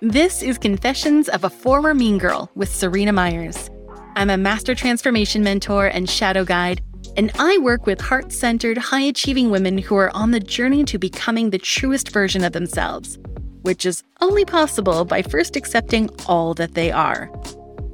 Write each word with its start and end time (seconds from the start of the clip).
This 0.00 0.42
is 0.42 0.58
Confessions 0.58 1.28
of 1.28 1.44
a 1.44 1.50
Former 1.50 1.94
Mean 1.94 2.18
Girl 2.18 2.50
with 2.54 2.68
Serena 2.68 3.12
Myers. 3.12 3.70
I'm 4.14 4.30
a 4.30 4.36
master 4.36 4.74
transformation 4.74 5.42
mentor 5.42 5.86
and 5.86 6.08
shadow 6.08 6.44
guide, 6.44 6.82
and 7.16 7.32
I 7.38 7.58
work 7.58 7.86
with 7.86 8.00
heart 8.00 8.30
centered, 8.30 8.78
high 8.78 9.00
achieving 9.00 9.50
women 9.50 9.78
who 9.78 9.96
are 9.96 10.14
on 10.14 10.30
the 10.30 10.40
journey 10.40 10.84
to 10.84 10.98
becoming 10.98 11.50
the 11.50 11.58
truest 11.58 12.10
version 12.10 12.44
of 12.44 12.52
themselves, 12.52 13.18
which 13.62 13.84
is 13.86 14.04
only 14.20 14.44
possible 14.44 15.04
by 15.04 15.22
first 15.22 15.56
accepting 15.56 16.10
all 16.26 16.54
that 16.54 16.74
they 16.74 16.92
are. 16.92 17.30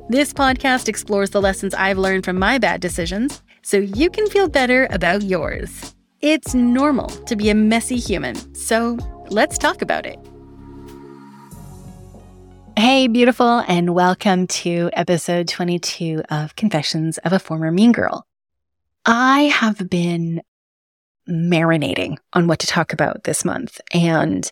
This 0.08 0.32
podcast 0.32 0.88
explores 0.88 1.30
the 1.30 1.40
lessons 1.40 1.72
I've 1.72 1.98
learned 1.98 2.24
from 2.24 2.38
my 2.38 2.58
bad 2.58 2.80
decisions 2.80 3.42
so 3.62 3.78
you 3.78 4.10
can 4.10 4.26
feel 4.28 4.48
better 4.48 4.86
about 4.90 5.22
yours. 5.22 5.94
It's 6.20 6.54
normal 6.54 7.08
to 7.08 7.36
be 7.36 7.48
a 7.48 7.54
messy 7.54 7.96
human, 7.96 8.54
so 8.54 8.98
let's 9.30 9.56
talk 9.56 9.82
about 9.82 10.04
it. 10.04 10.18
Hey, 12.76 13.06
beautiful, 13.06 13.62
and 13.68 13.94
welcome 13.94 14.46
to 14.46 14.88
episode 14.94 15.46
22 15.46 16.22
of 16.30 16.56
Confessions 16.56 17.18
of 17.18 17.32
a 17.32 17.38
Former 17.38 17.70
Mean 17.70 17.92
Girl. 17.92 18.26
I 19.04 19.42
have 19.42 19.90
been 19.90 20.42
marinating 21.28 22.16
on 22.32 22.46
what 22.46 22.60
to 22.60 22.66
talk 22.66 22.94
about 22.94 23.24
this 23.24 23.44
month. 23.44 23.80
And 23.92 24.50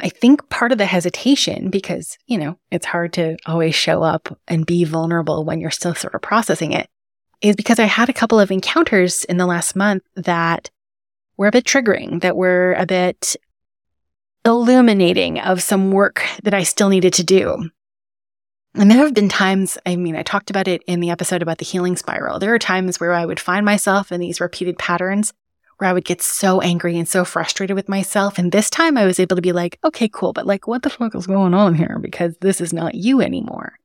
I 0.00 0.08
think 0.08 0.48
part 0.48 0.72
of 0.72 0.78
the 0.78 0.86
hesitation, 0.86 1.70
because, 1.70 2.18
you 2.26 2.36
know, 2.36 2.58
it's 2.70 2.86
hard 2.86 3.12
to 3.14 3.36
always 3.46 3.74
show 3.76 4.02
up 4.02 4.36
and 4.48 4.66
be 4.66 4.84
vulnerable 4.84 5.44
when 5.44 5.60
you're 5.60 5.70
still 5.70 5.94
sort 5.94 6.14
of 6.14 6.22
processing 6.22 6.72
it, 6.72 6.88
is 7.40 7.54
because 7.54 7.78
I 7.78 7.84
had 7.84 8.08
a 8.08 8.14
couple 8.14 8.40
of 8.40 8.50
encounters 8.50 9.24
in 9.24 9.36
the 9.36 9.46
last 9.46 9.76
month 9.76 10.02
that 10.16 10.70
were 11.36 11.46
a 11.46 11.52
bit 11.52 11.64
triggering, 11.64 12.22
that 12.22 12.36
were 12.36 12.74
a 12.74 12.86
bit 12.86 13.36
illuminating 14.44 15.38
of 15.38 15.62
some 15.62 15.90
work 15.90 16.24
that 16.42 16.54
I 16.54 16.62
still 16.62 16.88
needed 16.88 17.12
to 17.14 17.24
do. 17.24 17.70
And 18.74 18.90
there 18.90 18.98
have 18.98 19.14
been 19.14 19.28
times, 19.28 19.78
I 19.84 19.96
mean, 19.96 20.14
I 20.14 20.22
talked 20.22 20.48
about 20.48 20.68
it 20.68 20.82
in 20.86 21.00
the 21.00 21.10
episode 21.10 21.42
about 21.42 21.58
the 21.58 21.64
healing 21.64 21.96
spiral. 21.96 22.38
There 22.38 22.54
are 22.54 22.58
times 22.58 23.00
where 23.00 23.12
I 23.12 23.26
would 23.26 23.40
find 23.40 23.66
myself 23.66 24.12
in 24.12 24.20
these 24.20 24.40
repeated 24.40 24.78
patterns 24.78 25.32
where 25.78 25.90
I 25.90 25.92
would 25.92 26.04
get 26.04 26.22
so 26.22 26.60
angry 26.60 26.96
and 26.98 27.08
so 27.08 27.24
frustrated 27.24 27.74
with 27.74 27.88
myself. 27.88 28.38
And 28.38 28.52
this 28.52 28.70
time 28.70 28.96
I 28.96 29.06
was 29.06 29.18
able 29.18 29.36
to 29.36 29.42
be 29.42 29.52
like, 29.52 29.78
okay, 29.82 30.08
cool, 30.08 30.32
but 30.32 30.46
like, 30.46 30.68
what 30.68 30.82
the 30.82 30.90
fuck 30.90 31.14
is 31.14 31.26
going 31.26 31.54
on 31.54 31.74
here? 31.74 31.98
Because 32.00 32.36
this 32.40 32.60
is 32.60 32.72
not 32.72 32.94
you 32.94 33.20
anymore. 33.20 33.78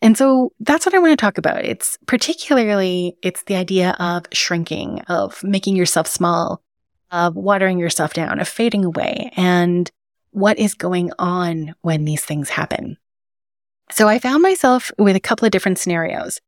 And 0.00 0.16
so 0.16 0.52
that's 0.60 0.86
what 0.86 0.94
I 0.94 0.98
want 0.98 1.12
to 1.12 1.16
talk 1.16 1.36
about. 1.36 1.64
It's 1.64 1.98
particularly, 2.06 3.16
it's 3.22 3.42
the 3.44 3.56
idea 3.56 3.96
of 3.98 4.26
shrinking, 4.32 5.00
of 5.08 5.42
making 5.42 5.74
yourself 5.76 6.06
small, 6.06 6.62
of 7.10 7.36
watering 7.36 7.78
yourself 7.78 8.12
down, 8.12 8.40
of 8.40 8.48
fading 8.48 8.84
away, 8.84 9.32
and 9.36 9.90
what 10.30 10.58
is 10.58 10.74
going 10.74 11.12
on 11.18 11.74
when 11.80 12.04
these 12.04 12.24
things 12.24 12.50
happen. 12.50 12.98
So 13.90 14.08
I 14.08 14.18
found 14.18 14.42
myself 14.42 14.90
with 14.98 15.16
a 15.16 15.20
couple 15.20 15.46
of 15.46 15.52
different 15.52 15.78
scenarios. 15.78 16.40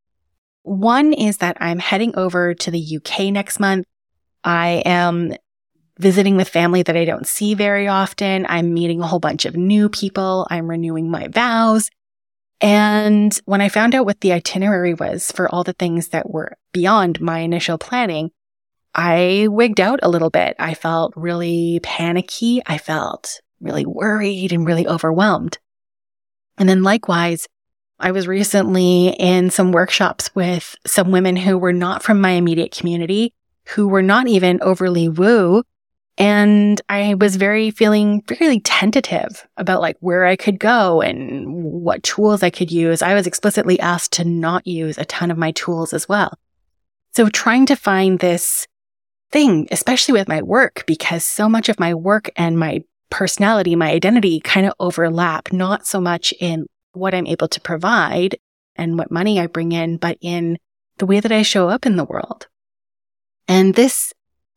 One 0.63 1.13
is 1.13 1.39
that 1.39 1.57
I'm 1.61 1.79
heading 1.79 2.17
over 2.17 2.55
to 2.55 2.71
the 2.71 2.99
UK 2.99 3.33
next 3.33 3.61
month. 3.61 3.87
I 4.45 4.83
am 4.85 5.33
visiting 5.99 6.37
with 6.37 6.49
family 6.49 6.83
that 6.83 6.97
I 6.97 7.05
don't 7.05 7.27
see 7.27 7.55
very 7.55 7.89
often. 7.89 8.47
I'm 8.49 8.75
meeting 8.75 9.01
a 9.01 9.07
whole 9.07 9.21
bunch 9.21 9.45
of 9.45 9.57
new 9.57 9.89
people. 9.89 10.47
I'm 10.51 10.69
renewing 10.69 11.11
my 11.11 11.29
vows. 11.29 11.91
And 12.61 13.39
when 13.45 13.61
I 13.61 13.69
found 13.69 13.95
out 13.95 14.05
what 14.05 14.21
the 14.21 14.33
itinerary 14.33 14.95
was 14.95 15.31
for 15.31 15.49
all 15.49 15.65
the 15.65 15.73
things 15.73 16.09
that 16.09 16.31
were 16.31 16.57
beyond 16.73 17.21
my 17.21 17.41
initial 17.41 17.79
planning, 17.79 18.31
I 19.01 19.47
wigged 19.49 19.79
out 19.79 20.01
a 20.03 20.09
little 20.09 20.29
bit. 20.29 20.57
I 20.59 20.75
felt 20.75 21.13
really 21.15 21.79
panicky. 21.85 22.61
I 22.67 22.79
felt 22.79 23.41
really 23.61 23.87
worried 23.87 24.53
and 24.53 24.67
really 24.67 24.89
overwhelmed. 24.89 25.57
And 26.59 26.69
then 26.69 26.83
likewise, 26.83 27.47
I 28.01 28.11
was 28.11 28.27
recently 28.27 29.11
in 29.11 29.51
some 29.51 29.71
workshops 29.71 30.35
with 30.35 30.75
some 30.85 31.13
women 31.13 31.37
who 31.37 31.57
were 31.57 31.73
not 31.73 32.03
from 32.03 32.21
my 32.21 32.31
immediate 32.31 32.73
community, 32.73 33.33
who 33.69 33.87
were 33.87 34.03
not 34.03 34.27
even 34.27 34.61
overly 34.63 35.09
woo. 35.09 35.63
And 36.17 36.81
I 36.89 37.15
was 37.15 37.37
very 37.37 37.71
feeling 37.71 38.25
really 38.41 38.59
tentative 38.59 39.47
about 39.57 39.81
like 39.81 39.97
where 40.01 40.25
I 40.27 40.35
could 40.35 40.59
go 40.59 41.03
and 41.03 41.63
what 41.63 42.03
tools 42.03 42.43
I 42.43 42.51
could 42.51 42.73
use. 42.73 43.01
I 43.01 43.15
was 43.15 43.29
explicitly 43.29 43.79
asked 43.79 44.15
to 44.15 44.25
not 44.25 44.67
use 44.67 44.99
a 44.99 45.05
ton 45.05 45.31
of 45.31 45.39
my 45.39 45.53
tools 45.53 45.93
as 45.93 46.09
well. 46.09 46.37
So 47.15 47.29
trying 47.29 47.67
to 47.67 47.77
find 47.77 48.19
this 48.19 48.67
thing, 49.31 49.69
especially 49.71 50.13
with 50.13 50.29
my 50.29 50.43
work, 50.43 50.85
because 50.87 51.25
so 51.25 51.49
much 51.49 51.69
of 51.69 51.81
my 51.81 51.95
work 51.95 52.31
and 52.37 52.59
my 52.59 52.83
personality, 53.11 53.75
my 53.77 53.91
identity 53.91 54.41
kind 54.41 54.67
of 54.67 54.75
overlap, 54.79 55.53
not 55.53 55.87
so 55.87 56.01
much 56.01 56.33
in 56.41 56.67
what 56.93 57.15
I'm 57.15 57.27
able 57.27 57.49
to 57.49 57.61
provide 57.61 58.39
and 58.77 58.99
what 58.99 59.11
money 59.11 59.41
I 59.41 59.47
bring 59.47 59.73
in, 59.73 59.97
but 59.97 60.19
in 60.21 60.59
the 60.99 61.07
way 61.07 61.21
that 61.21 61.33
I 61.33 61.43
show 61.43 61.69
up 61.69 61.87
in 61.87 61.97
the 61.97 62.05
world. 62.05 62.47
And 63.47 63.75
this 63.75 64.13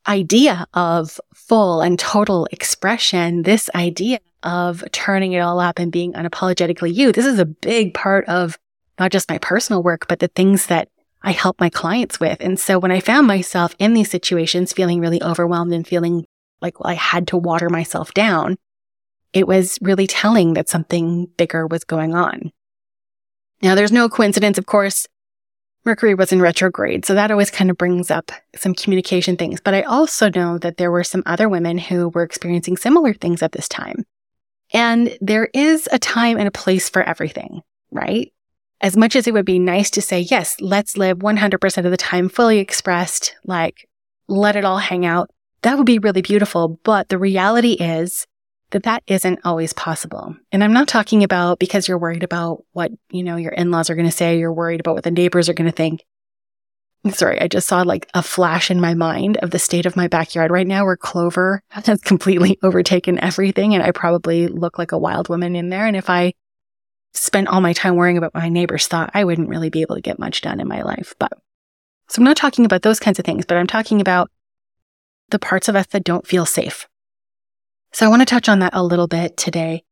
idea 0.08 0.68
of 0.74 1.20
full 1.34 1.82
and 1.82 1.98
total 1.98 2.48
expression, 2.52 3.44
this 3.44 3.70
idea 3.76 4.20
of 4.44 4.84
turning 4.92 5.34
it 5.34 5.40
all 5.40 5.59
up 5.59 5.80
and 5.80 5.92
being 5.92 6.14
unapologetically 6.14 6.94
you, 6.94 7.12
this 7.12 7.26
is 7.26 7.40
a 7.40 7.46
big 7.46 7.94
part 7.94 8.26
of 8.28 8.58
not 9.00 9.12
just 9.12 9.30
my 9.30 9.38
personal 9.38 9.84
work, 9.84 10.08
but 10.08 10.20
the 10.20 10.28
things 10.30 10.68
that 10.68 10.90
I 11.24 11.32
help 11.32 11.59
my 11.59 11.70
clients 11.70 12.20
with. 12.20 12.38
And 12.42 12.59
so 12.59 12.80
when 12.80 12.92
I 12.92 13.00
found 13.00 13.28
myself 13.28 13.76
in 13.80 13.94
these 13.94 14.09
situations 14.09 14.74
feeling 14.74 15.00
really 15.00 15.22
overwhelmed 15.22 15.74
and 15.74 15.88
feeling 15.88 16.26
like 16.62 16.76
I 16.82 16.94
had 16.94 17.28
to 17.28 17.38
water 17.38 17.70
myself 17.70 18.14
down, 18.14 18.58
it 19.34 19.48
was 19.48 19.78
really 19.82 20.08
telling 20.08 20.54
that 20.54 20.70
something 20.70 21.28
bigger 21.38 21.68
was 21.68 21.84
going 21.84 22.16
on. 22.16 22.52
Now, 23.62 23.76
there's 23.76 23.92
no 23.92 24.09
coincidence, 24.09 24.58
of 24.58 24.66
course. 24.66 25.08
Mercury 25.84 26.14
was 26.14 26.32
in 26.32 26.42
retrograde, 26.42 27.06
so 27.06 27.16
that 27.16 27.32
always 27.32 27.50
kind 27.50 27.72
of 27.72 27.78
brings 27.78 28.12
up 28.12 28.32
some 28.56 28.76
communication 28.76 29.36
things. 29.36 29.59
But 29.59 29.74
I 29.74 29.82
also 29.82 30.30
know 30.30 30.58
that 30.59 30.78
there 30.78 30.92
were 30.92 31.03
some 31.03 31.24
other 31.26 31.50
women 31.50 31.78
who 31.78 32.09
were 32.09 32.24
experiencing 32.24 32.78
similar 32.78 33.14
things 33.14 33.42
at 33.42 33.52
this 33.52 33.68
time. 33.68 34.06
And 34.74 35.18
there 35.22 35.50
is 35.53 35.90
a 35.92 36.00
time 36.00 36.38
and 36.38 36.48
a 36.48 36.52
place 36.52 36.88
for 36.88 37.02
everything, 37.02 37.62
right? 37.92 38.32
As 38.81 38.97
much 38.97 39.16
as 39.16 39.28
it 39.28 39.34
would 39.34 39.46
be 39.46 39.59
nice 39.59 39.90
to 39.92 40.02
say, 40.02 40.19
yes, 40.19 40.58
let's 40.59 40.97
live 40.97 41.19
100% 41.19 41.86
of 41.86 41.92
the 41.92 41.97
time 41.97 42.30
fully 42.30 42.59
expressed, 42.59 43.36
like 43.46 43.88
let 44.28 44.56
it 44.56 44.66
all 44.66 44.80
hang 44.80 45.06
out 45.06 45.30
that 45.62 45.78
would 45.78 45.86
be 45.86 46.00
really 46.00 46.22
beautiful. 46.22 46.80
But 46.84 47.09
the 47.09 47.18
reality 47.18 47.74
is 47.74 48.25
that 48.72 48.84
that 48.84 49.03
isn't 49.08 49.40
always 49.44 49.74
possible. 49.74 50.36
And 50.52 50.64
I'm 50.64 50.74
not 50.74 50.88
talking 50.88 51.24
about 51.24 51.59
because 51.59 51.88
you're 51.88 51.97
worried 51.97 52.24
about 52.24 52.64
what, 52.72 52.91
you 53.09 53.24
know, 53.24 53.36
your 53.36 53.52
in-laws 53.52 53.90
are 53.90 53.96
going 53.96 54.08
to 54.08 54.12
say, 54.12 54.38
you're 54.38 54.53
worried 54.53 54.80
about 54.80 54.96
what 54.96 55.03
the 55.03 55.12
neighbors 55.12 55.50
are 55.50 55.53
going 55.53 55.70
to 55.70 55.75
think. 55.75 56.03
Sorry, 57.09 57.41
I 57.41 57.47
just 57.47 57.68
saw 57.68 57.81
like 57.81 58.08
a 58.14 58.22
flash 58.22 58.70
in 58.70 58.80
my 58.80 58.94
mind 58.94 59.38
of 59.38 59.50
the 59.50 59.58
state 59.59 59.88
of 59.88 59.96
my 59.96 60.08
backyard 60.08 60.52
right 60.52 60.68
now 60.68 60.86
where 60.86 60.96
clover 60.96 61.64
has 61.70 62.02
completely 62.02 62.59
overtaken 62.64 63.20
everything. 63.20 63.74
And 63.74 63.84
I 63.84 63.91
probably 63.91 64.47
look 64.47 64.78
like 64.78 64.91
a 64.91 65.00
wild 65.00 65.28
woman 65.28 65.56
in 65.56 65.70
there. 65.70 65.86
And 65.86 65.97
if 65.97 66.09
I 66.09 66.34
spent 67.13 67.47
all 67.47 67.61
my 67.61 67.73
time 67.73 67.95
worrying 67.95 68.17
about 68.17 68.33
what 68.33 68.44
my 68.44 68.49
neighbors 68.49 68.88
thought, 68.88 69.11
I 69.13 69.23
wouldn't 69.23 69.49
really 69.49 69.69
be 69.69 69.81
able 69.81 69.95
to 69.95 70.01
get 70.01 70.19
much 70.19 70.41
done 70.41 70.59
in 70.59 70.67
my 70.67 70.81
life. 70.81 71.13
But 71.19 71.33
so 72.07 72.19
I'm 72.19 72.25
not 72.25 72.38
talking 72.38 72.66
about 72.66 72.81
those 72.81 72.99
kinds 72.99 73.19
of 73.19 73.25
things, 73.25 73.45
but 73.45 73.57
I'm 73.57 73.67
talking 73.67 74.01
about 74.01 74.29
the 75.29 75.39
parts 75.39 75.67
of 75.67 75.75
us 75.75 75.88
that 75.88 76.03
don't 76.03 76.27
feel 76.27 76.45
safe. 76.45 76.88
So 77.94 78.05
I 78.05 78.09
want 78.09 78.22
to 78.22 78.25
touch 78.25 78.47
on 78.47 78.59
that 78.59 78.73
a 78.73 78.83
little 78.83 79.07
bit 79.07 79.38
today. 79.38 79.83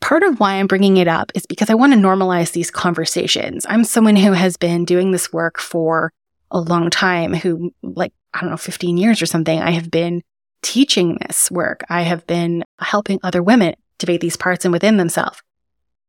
Part 0.00 0.22
of 0.22 0.38
why 0.38 0.54
I'm 0.54 0.68
bringing 0.68 0.96
it 0.96 1.08
up 1.08 1.32
is 1.34 1.46
because 1.46 1.70
I 1.70 1.74
want 1.74 1.92
to 1.92 1.98
normalize 1.98 2.52
these 2.52 2.70
conversations. 2.70 3.66
I'm 3.68 3.82
someone 3.82 4.16
who 4.16 4.32
has 4.32 4.56
been 4.56 4.84
doing 4.84 5.10
this 5.10 5.32
work 5.32 5.58
for 5.58 6.12
a 6.50 6.60
long 6.60 6.88
time, 6.88 7.34
who, 7.34 7.72
like, 7.82 8.12
I 8.32 8.40
don't 8.40 8.50
know, 8.50 8.56
15 8.56 8.96
years 8.96 9.20
or 9.20 9.26
something, 9.26 9.60
I 9.60 9.70
have 9.72 9.90
been 9.90 10.22
teaching 10.62 11.18
this 11.26 11.50
work. 11.50 11.84
I 11.88 12.02
have 12.02 12.26
been 12.26 12.64
helping 12.78 13.18
other 13.22 13.42
women 13.42 13.74
debate 13.98 14.20
these 14.20 14.36
parts 14.36 14.64
and 14.64 14.72
within 14.72 14.96
themselves. 14.96 15.42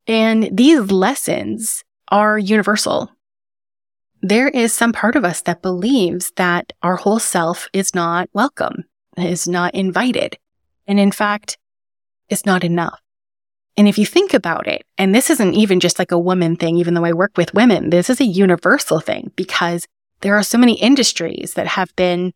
And 0.08 0.50
these 0.52 0.92
lessons 0.92 1.84
are 2.10 2.40
universal 2.40 3.12
there 4.22 4.50
is 4.50 4.74
some 4.74 4.92
part 4.92 5.16
of 5.16 5.24
us 5.24 5.42
that 5.42 5.62
believes 5.62 6.32
that 6.36 6.74
our 6.82 6.98
whole 6.98 7.20
self 7.20 7.70
is 7.74 7.96
not 7.96 8.30
welcome, 8.34 8.84
is 9.18 9.48
not 9.48 9.74
invited. 9.74 10.38
And 10.88 11.00
in 11.00 11.12
fact, 11.12 11.58
it's 12.28 12.46
not 12.46 12.64
enough. 12.64 13.00
And 13.78 13.88
if 13.88 13.98
you 13.98 14.06
think 14.06 14.34
about 14.34 14.68
it, 14.68 14.84
and 14.98 15.16
this 15.16 15.30
isn't 15.30 15.54
even 15.54 15.80
just 15.80 16.00
like 16.00 16.12
a 16.12 16.20
woman 16.20 16.58
thing, 16.58 16.78
even 16.78 16.96
though 16.96 17.06
I 17.06 17.14
work 17.14 17.38
with 17.38 17.54
women, 17.54 17.92
this 17.92 18.10
is 18.10 18.20
a 18.20 18.26
universal 18.26 19.00
thing 19.00 19.32
because 19.38 19.88
there 20.20 20.36
are 20.36 20.44
so 20.44 20.58
many 20.58 20.74
industries 20.74 21.54
that 21.54 21.68
have 21.68 21.96
been 21.96 22.34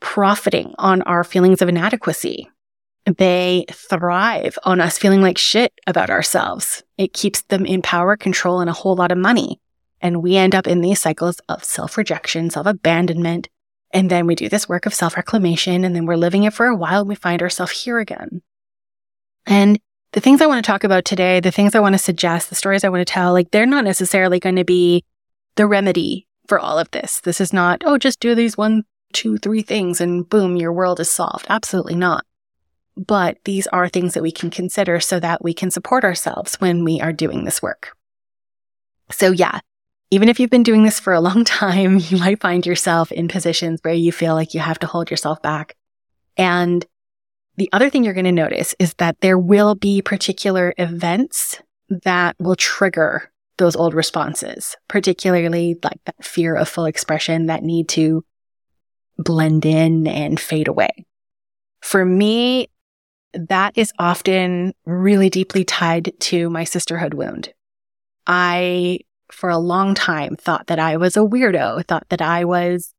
profiting 0.00 0.74
on 0.78 1.00
our 1.02 1.24
feelings 1.24 1.62
of 1.62 1.70
inadequacy. 1.70 2.50
They 3.06 3.66
thrive 3.70 4.58
on 4.64 4.80
us 4.80 4.98
feeling 4.98 5.20
like 5.20 5.36
shit 5.36 5.72
about 5.86 6.08
ourselves. 6.08 6.82
It 6.96 7.12
keeps 7.12 7.42
them 7.42 7.66
in 7.66 7.82
power, 7.82 8.16
control, 8.16 8.60
and 8.60 8.70
a 8.70 8.74
whole 8.74 8.96
lot 8.96 9.12
of 9.12 9.18
money. 9.18 9.60
And 10.00 10.22
we 10.22 10.36
end 10.36 10.54
up 10.54 10.66
in 10.66 10.80
these 10.80 11.00
cycles 11.00 11.40
of 11.48 11.64
self 11.64 11.98
rejection, 11.98 12.50
self 12.50 12.66
abandonment. 12.66 13.48
And 13.92 14.10
then 14.10 14.26
we 14.26 14.34
do 14.34 14.48
this 14.48 14.68
work 14.68 14.86
of 14.86 14.94
self 14.94 15.16
reclamation 15.16 15.84
and 15.84 15.94
then 15.94 16.06
we're 16.06 16.16
living 16.16 16.44
it 16.44 16.54
for 16.54 16.66
a 16.66 16.76
while 16.76 17.00
and 17.00 17.08
we 17.08 17.14
find 17.14 17.42
ourselves 17.42 17.84
here 17.84 17.98
again. 17.98 18.42
And 19.46 19.78
the 20.12 20.20
things 20.20 20.40
I 20.40 20.46
want 20.46 20.64
to 20.64 20.70
talk 20.70 20.84
about 20.84 21.04
today, 21.04 21.40
the 21.40 21.50
things 21.50 21.74
I 21.74 21.80
want 21.80 21.94
to 21.94 21.98
suggest, 21.98 22.48
the 22.48 22.54
stories 22.54 22.84
I 22.84 22.88
want 22.88 23.06
to 23.06 23.12
tell, 23.12 23.32
like 23.32 23.50
they're 23.50 23.66
not 23.66 23.84
necessarily 23.84 24.40
going 24.40 24.56
to 24.56 24.64
be 24.64 25.04
the 25.56 25.66
remedy 25.66 26.26
for 26.46 26.58
all 26.58 26.78
of 26.78 26.90
this. 26.92 27.20
This 27.20 27.40
is 27.40 27.52
not, 27.52 27.82
oh, 27.84 27.98
just 27.98 28.20
do 28.20 28.34
these 28.34 28.56
one, 28.56 28.84
two, 29.12 29.38
three 29.38 29.62
things 29.62 30.00
and 30.00 30.28
boom, 30.28 30.56
your 30.56 30.72
world 30.72 31.00
is 31.00 31.10
solved. 31.10 31.46
Absolutely 31.48 31.94
not. 31.94 32.24
But 32.96 33.38
these 33.44 33.66
are 33.68 33.88
things 33.88 34.14
that 34.14 34.22
we 34.22 34.32
can 34.32 34.50
consider 34.50 35.00
so 35.00 35.18
that 35.20 35.42
we 35.42 35.52
can 35.52 35.70
support 35.70 36.04
ourselves 36.04 36.60
when 36.60 36.84
we 36.84 37.00
are 37.00 37.12
doing 37.12 37.44
this 37.44 37.60
work. 37.60 37.96
So 39.10 39.32
yeah, 39.32 39.60
even 40.10 40.28
if 40.28 40.38
you've 40.38 40.50
been 40.50 40.62
doing 40.62 40.84
this 40.84 41.00
for 41.00 41.12
a 41.12 41.20
long 41.20 41.44
time, 41.44 41.98
you 41.98 42.18
might 42.18 42.40
find 42.40 42.64
yourself 42.64 43.10
in 43.10 43.28
positions 43.28 43.80
where 43.82 43.94
you 43.94 44.12
feel 44.12 44.34
like 44.34 44.54
you 44.54 44.60
have 44.60 44.78
to 44.80 44.86
hold 44.86 45.10
yourself 45.10 45.42
back. 45.42 45.76
And 46.36 46.84
the 47.56 47.68
other 47.72 47.90
thing 47.90 48.04
you're 48.04 48.14
going 48.14 48.24
to 48.24 48.32
notice 48.32 48.74
is 48.78 48.94
that 48.94 49.20
there 49.20 49.38
will 49.38 49.74
be 49.74 50.02
particular 50.02 50.74
events 50.78 51.60
that 51.88 52.36
will 52.38 52.56
trigger 52.56 53.30
those 53.58 53.76
old 53.76 53.94
responses, 53.94 54.76
particularly 54.88 55.76
like 55.82 56.00
that 56.06 56.24
fear 56.24 56.56
of 56.56 56.68
full 56.68 56.86
expression 56.86 57.46
that 57.46 57.62
need 57.62 57.88
to 57.90 58.24
blend 59.16 59.64
in 59.64 60.08
and 60.08 60.40
fade 60.40 60.66
away. 60.66 61.06
For 61.80 62.04
me, 62.04 62.68
that 63.34 63.76
is 63.76 63.92
often 63.98 64.74
really 64.84 65.30
deeply 65.30 65.64
tied 65.64 66.12
to 66.20 66.50
my 66.50 66.64
sisterhood 66.64 67.14
wound. 67.14 67.52
I, 68.26 69.00
for 69.30 69.50
a 69.50 69.58
long 69.58 69.94
time, 69.94 70.36
thought 70.36 70.68
that 70.68 70.78
I 70.78 70.96
was 70.96 71.16
a 71.16 71.20
weirdo, 71.20 71.86
thought 71.86 72.08
that 72.08 72.22
I 72.22 72.44
was 72.44 72.94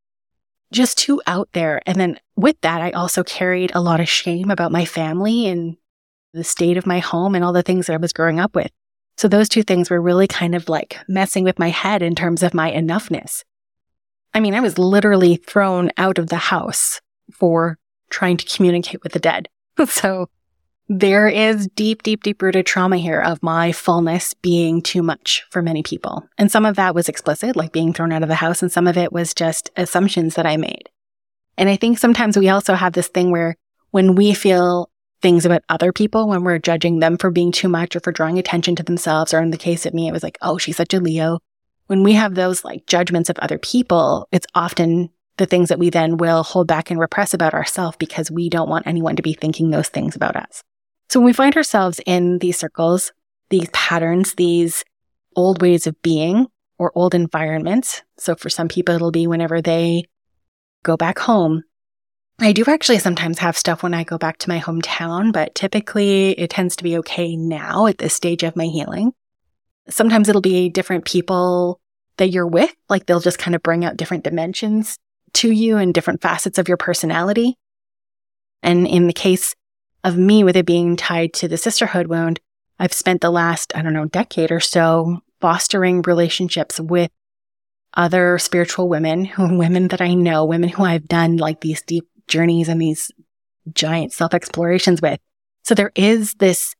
just 0.72 0.98
too 0.98 1.20
out 1.26 1.48
there. 1.52 1.80
And 1.86 1.98
then 1.98 2.20
with 2.36 2.60
that, 2.60 2.80
I 2.80 2.90
also 2.90 3.22
carried 3.24 3.72
a 3.74 3.80
lot 3.80 4.00
of 4.00 4.08
shame 4.08 4.50
about 4.50 4.72
my 4.72 4.84
family 4.84 5.46
and 5.46 5.76
the 6.32 6.44
state 6.44 6.76
of 6.76 6.86
my 6.86 6.98
home 6.98 7.34
and 7.34 7.44
all 7.44 7.52
the 7.52 7.62
things 7.62 7.86
that 7.86 7.94
I 7.94 7.98
was 7.98 8.12
growing 8.12 8.38
up 8.38 8.54
with. 8.54 8.70
So 9.16 9.28
those 9.28 9.48
two 9.48 9.62
things 9.62 9.88
were 9.88 10.00
really 10.00 10.26
kind 10.26 10.54
of 10.54 10.68
like 10.68 10.98
messing 11.08 11.44
with 11.44 11.58
my 11.58 11.70
head 11.70 12.02
in 12.02 12.14
terms 12.14 12.42
of 12.42 12.52
my 12.52 12.70
enoughness. 12.70 13.44
I 14.34 14.40
mean, 14.40 14.54
I 14.54 14.60
was 14.60 14.76
literally 14.76 15.36
thrown 15.36 15.90
out 15.96 16.18
of 16.18 16.28
the 16.28 16.36
house 16.36 17.00
for 17.32 17.78
trying 18.10 18.36
to 18.36 18.44
communicate 18.44 19.02
with 19.02 19.12
the 19.12 19.18
dead. 19.18 19.48
so 19.88 20.28
there 20.88 21.28
is 21.28 21.66
deep, 21.74 22.02
deep, 22.02 22.22
deep 22.22 22.40
rooted 22.40 22.64
trauma 22.64 22.96
here 22.96 23.20
of 23.20 23.42
my 23.42 23.72
fullness 23.72 24.34
being 24.34 24.80
too 24.80 25.02
much 25.02 25.44
for 25.50 25.60
many 25.60 25.82
people. 25.82 26.28
And 26.38 26.50
some 26.50 26.64
of 26.64 26.76
that 26.76 26.94
was 26.94 27.08
explicit, 27.08 27.56
like 27.56 27.72
being 27.72 27.92
thrown 27.92 28.12
out 28.12 28.22
of 28.22 28.28
the 28.28 28.36
house, 28.36 28.62
and 28.62 28.70
some 28.70 28.86
of 28.86 28.96
it 28.96 29.12
was 29.12 29.34
just 29.34 29.70
assumptions 29.76 30.36
that 30.36 30.46
I 30.46 30.56
made. 30.56 30.88
And 31.58 31.68
I 31.68 31.76
think 31.76 31.98
sometimes 31.98 32.36
we 32.36 32.48
also 32.48 32.74
have 32.74 32.92
this 32.92 33.08
thing 33.08 33.30
where 33.30 33.56
when 33.90 34.14
we 34.14 34.32
feel 34.34 34.90
things 35.22 35.44
about 35.44 35.62
other 35.68 35.92
people, 35.92 36.28
when 36.28 36.44
we're 36.44 36.58
judging 36.58 37.00
them 37.00 37.16
for 37.16 37.30
being 37.30 37.50
too 37.50 37.68
much 37.68 37.96
or 37.96 38.00
for 38.00 38.12
drawing 38.12 38.38
attention 38.38 38.76
to 38.76 38.82
themselves, 38.82 39.34
or 39.34 39.40
in 39.40 39.50
the 39.50 39.56
case 39.56 39.86
of 39.86 39.94
me, 39.94 40.06
it 40.06 40.12
was 40.12 40.22
like, 40.22 40.38
oh, 40.42 40.58
she's 40.58 40.76
such 40.76 40.94
a 40.94 41.00
Leo. 41.00 41.40
When 41.86 42.02
we 42.02 42.12
have 42.12 42.34
those 42.34 42.64
like 42.64 42.86
judgments 42.86 43.30
of 43.30 43.38
other 43.38 43.58
people, 43.58 44.28
it's 44.30 44.46
often 44.54 45.10
the 45.36 45.46
things 45.46 45.68
that 45.68 45.78
we 45.78 45.90
then 45.90 46.16
will 46.16 46.42
hold 46.42 46.66
back 46.66 46.90
and 46.90 46.98
repress 46.98 47.34
about 47.34 47.54
ourselves 47.54 47.96
because 47.98 48.30
we 48.30 48.48
don't 48.48 48.68
want 48.68 48.86
anyone 48.86 49.16
to 49.16 49.22
be 49.22 49.34
thinking 49.34 49.70
those 49.70 49.88
things 49.88 50.16
about 50.16 50.36
us. 50.36 50.62
So 51.08 51.20
when 51.20 51.26
we 51.26 51.32
find 51.32 51.56
ourselves 51.56 52.00
in 52.06 52.38
these 52.38 52.58
circles, 52.58 53.12
these 53.50 53.68
patterns, 53.72 54.34
these 54.34 54.84
old 55.36 55.60
ways 55.60 55.86
of 55.86 56.00
being 56.02 56.46
or 56.78 56.92
old 56.94 57.14
environments. 57.14 58.02
So 58.18 58.34
for 58.34 58.50
some 58.50 58.68
people, 58.68 58.94
it'll 58.94 59.10
be 59.10 59.26
whenever 59.26 59.60
they 59.60 60.04
go 60.82 60.96
back 60.96 61.18
home. 61.18 61.62
I 62.38 62.52
do 62.52 62.64
actually 62.66 62.98
sometimes 62.98 63.38
have 63.38 63.56
stuff 63.56 63.82
when 63.82 63.94
I 63.94 64.04
go 64.04 64.18
back 64.18 64.38
to 64.38 64.48
my 64.48 64.60
hometown, 64.60 65.32
but 65.32 65.54
typically 65.54 66.32
it 66.32 66.50
tends 66.50 66.76
to 66.76 66.84
be 66.84 66.98
okay 66.98 67.34
now 67.36 67.86
at 67.86 67.98
this 67.98 68.14
stage 68.14 68.42
of 68.42 68.56
my 68.56 68.66
healing. 68.66 69.12
Sometimes 69.88 70.28
it'll 70.28 70.42
be 70.42 70.68
different 70.68 71.04
people 71.04 71.80
that 72.18 72.30
you're 72.30 72.46
with, 72.46 72.74
like 72.88 73.06
they'll 73.06 73.20
just 73.20 73.38
kind 73.38 73.54
of 73.54 73.62
bring 73.62 73.84
out 73.84 73.96
different 73.96 74.24
dimensions 74.24 74.98
to 75.34 75.50
you 75.50 75.76
and 75.76 75.92
different 75.92 76.22
facets 76.22 76.58
of 76.58 76.68
your 76.68 76.76
personality. 76.76 77.56
And 78.62 78.86
in 78.86 79.06
the 79.06 79.12
case 79.12 79.54
of 80.02 80.16
me 80.16 80.44
with 80.44 80.56
it 80.56 80.66
being 80.66 80.96
tied 80.96 81.32
to 81.34 81.48
the 81.48 81.56
sisterhood 81.56 82.06
wound, 82.06 82.40
I've 82.78 82.92
spent 82.92 83.20
the 83.20 83.30
last, 83.30 83.74
I 83.76 83.82
don't 83.82 83.92
know, 83.92 84.06
decade 84.06 84.52
or 84.52 84.60
so 84.60 85.20
fostering 85.40 86.02
relationships 86.02 86.80
with 86.80 87.10
other 87.94 88.38
spiritual 88.38 88.88
women, 88.88 89.30
women 89.38 89.88
that 89.88 90.00
I 90.00 90.14
know, 90.14 90.44
women 90.44 90.68
who 90.68 90.84
I've 90.84 91.08
done 91.08 91.36
like 91.36 91.60
these 91.60 91.82
deep 91.82 92.06
journeys 92.28 92.68
and 92.68 92.80
these 92.80 93.10
giant 93.72 94.12
self 94.12 94.34
explorations 94.34 95.00
with. 95.00 95.20
So 95.62 95.74
there 95.74 95.92
is 95.94 96.34
this 96.34 96.74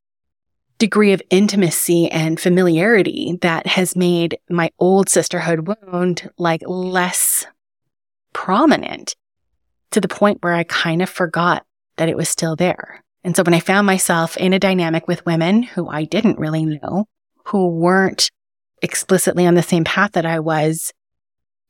degree 0.79 1.13
of 1.13 1.23
intimacy 1.31 2.11
and 2.11 2.39
familiarity 2.39 3.39
that 3.41 3.67
has 3.67 3.97
made 3.97 4.39
my 4.51 4.71
old 4.79 5.09
sisterhood 5.09 5.67
wound 5.67 6.31
like 6.39 6.63
less 6.67 7.47
prominent 8.37 9.17
to 9.91 10.01
the 10.01 10.09
point 10.09 10.43
where 10.43 10.53
I 10.53 10.63
kind 10.65 11.01
of 11.01 11.09
forgot 11.09 11.65
that 11.97 12.11
it 12.11 12.19
was 12.19 12.29
still 12.29 12.55
there. 12.55 13.03
And 13.25 13.35
so 13.35 13.43
when 13.43 13.55
I 13.55 13.61
found 13.61 13.87
myself 13.87 14.37
in 14.37 14.53
a 14.53 14.59
dynamic 14.59 15.09
with 15.09 15.25
women 15.25 15.63
who 15.63 15.89
I 15.89 16.05
didn't 16.05 16.39
really 16.39 16.67
know, 16.67 17.07
who 17.47 17.69
weren't 17.69 18.31
explicitly 18.83 19.47
on 19.47 19.55
the 19.55 19.63
same 19.63 19.85
path 19.85 20.13
that 20.13 20.27
I 20.27 20.41
was, 20.41 20.93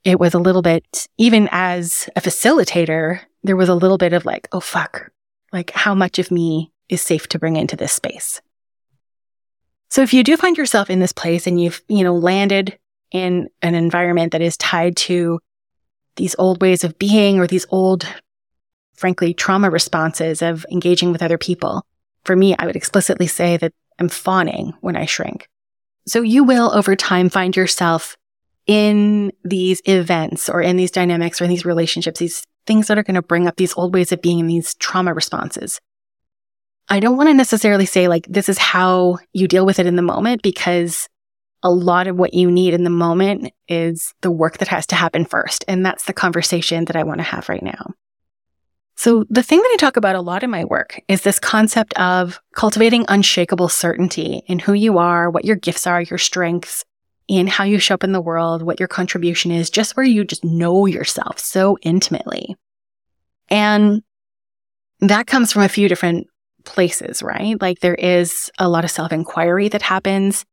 it 0.02 0.18
was 0.18 0.34
a 0.34 0.40
little 0.40 0.60
bit, 0.60 1.06
even 1.16 1.48
as 1.52 2.10
a 2.16 2.20
facilitator, 2.20 3.20
there 3.44 3.56
was 3.56 3.68
a 3.68 3.74
little 3.74 3.96
bit 3.96 4.12
of 4.12 4.24
like, 4.24 4.48
oh, 4.50 4.58
fuck, 4.58 5.12
like 5.52 5.70
how 5.70 5.94
much 5.94 6.18
of 6.18 6.32
me 6.32 6.72
is 6.88 7.00
safe 7.00 7.28
to 7.28 7.38
bring 7.38 7.54
into 7.54 7.76
this 7.76 7.92
space? 7.92 8.42
So 9.88 10.02
if 10.02 10.12
you 10.12 10.24
do 10.24 10.36
find 10.36 10.58
yourself 10.58 10.90
in 10.90 10.98
this 10.98 11.12
place 11.12 11.46
and 11.46 11.60
you've, 11.60 11.80
you 11.86 12.02
know, 12.02 12.16
landed 12.16 12.76
in 13.12 13.48
an 13.62 13.76
environment 13.76 14.32
that 14.32 14.42
is 14.42 14.56
tied 14.56 14.96
to 14.96 15.38
these 16.16 16.36
old 16.38 16.60
ways 16.60 16.84
of 16.84 16.98
being 16.98 17.38
or 17.38 17.46
these 17.46 17.66
old 17.70 18.06
frankly, 18.96 19.34
trauma 19.34 19.70
responses 19.70 20.42
of 20.42 20.66
engaging 20.70 21.12
with 21.12 21.22
other 21.22 21.38
people. 21.38 21.86
For 22.24 22.34
me, 22.34 22.56
I 22.58 22.66
would 22.66 22.76
explicitly 22.76 23.26
say 23.26 23.56
that 23.58 23.72
I'm 23.98 24.08
fawning 24.08 24.74
when 24.80 24.96
I 24.96 25.06
shrink. 25.06 25.48
So 26.06 26.22
you 26.22 26.44
will 26.44 26.72
over 26.74 26.96
time 26.96 27.28
find 27.28 27.56
yourself 27.56 28.16
in 28.66 29.32
these 29.44 29.80
events 29.84 30.48
or 30.48 30.60
in 30.60 30.76
these 30.76 30.90
dynamics 30.90 31.40
or 31.40 31.44
in 31.44 31.50
these 31.50 31.64
relationships, 31.64 32.18
these 32.18 32.44
things 32.66 32.88
that 32.88 32.98
are 32.98 33.02
going 33.02 33.14
to 33.14 33.22
bring 33.22 33.46
up 33.46 33.56
these 33.56 33.74
old 33.76 33.94
ways 33.94 34.10
of 34.10 34.22
being 34.22 34.40
and 34.40 34.50
these 34.50 34.74
trauma 34.74 35.14
responses. 35.14 35.80
I 36.88 37.00
don't 37.00 37.16
want 37.16 37.28
to 37.28 37.34
necessarily 37.34 37.86
say 37.86 38.08
like 38.08 38.26
this 38.28 38.48
is 38.48 38.58
how 38.58 39.18
you 39.32 39.48
deal 39.48 39.66
with 39.66 39.78
it 39.78 39.86
in 39.86 39.96
the 39.96 40.02
moment 40.02 40.42
because 40.42 41.08
a 41.62 41.70
lot 41.70 42.06
of 42.06 42.16
what 42.16 42.34
you 42.34 42.50
need 42.50 42.74
in 42.74 42.84
the 42.84 42.90
moment 42.90 43.52
is 43.68 44.14
the 44.20 44.30
work 44.30 44.58
that 44.58 44.68
has 44.68 44.86
to 44.88 44.94
happen 44.94 45.24
first. 45.24 45.64
And 45.66 45.84
that's 45.84 46.04
the 46.04 46.12
conversation 46.12 46.84
that 46.86 46.96
I 46.96 47.02
want 47.02 47.18
to 47.18 47.24
have 47.24 47.48
right 47.48 47.62
now. 47.62 47.94
So 48.96 49.24
the 49.28 49.42
thing 49.42 49.60
that 49.60 49.70
I 49.74 49.76
talk 49.78 49.96
about 49.96 50.16
a 50.16 50.22
lot 50.22 50.42
in 50.42 50.50
my 50.50 50.64
work 50.64 51.00
is 51.06 51.20
this 51.20 51.38
concept 51.38 51.92
of 51.94 52.40
cultivating 52.54 53.04
unshakable 53.08 53.68
certainty 53.68 54.42
in 54.46 54.58
who 54.58 54.72
you 54.72 54.98
are, 54.98 55.30
what 55.30 55.44
your 55.44 55.56
gifts 55.56 55.86
are, 55.86 56.00
your 56.00 56.18
strengths, 56.18 56.84
in 57.28 57.46
how 57.46 57.64
you 57.64 57.78
show 57.78 57.94
up 57.94 58.04
in 58.04 58.12
the 58.12 58.20
world, 58.20 58.62
what 58.62 58.78
your 58.78 58.88
contribution 58.88 59.50
is, 59.50 59.68
just 59.68 59.96
where 59.96 60.06
you 60.06 60.24
just 60.24 60.44
know 60.44 60.86
yourself 60.86 61.38
so 61.38 61.76
intimately. 61.82 62.56
And 63.48 64.02
that 65.00 65.26
comes 65.26 65.52
from 65.52 65.62
a 65.62 65.68
few 65.68 65.88
different 65.88 66.26
places, 66.64 67.22
right? 67.22 67.60
Like 67.60 67.80
there 67.80 67.94
is 67.94 68.50
a 68.58 68.68
lot 68.68 68.84
of 68.84 68.90
self 68.90 69.12
inquiry 69.12 69.68
that 69.68 69.82
happens. 69.82 70.44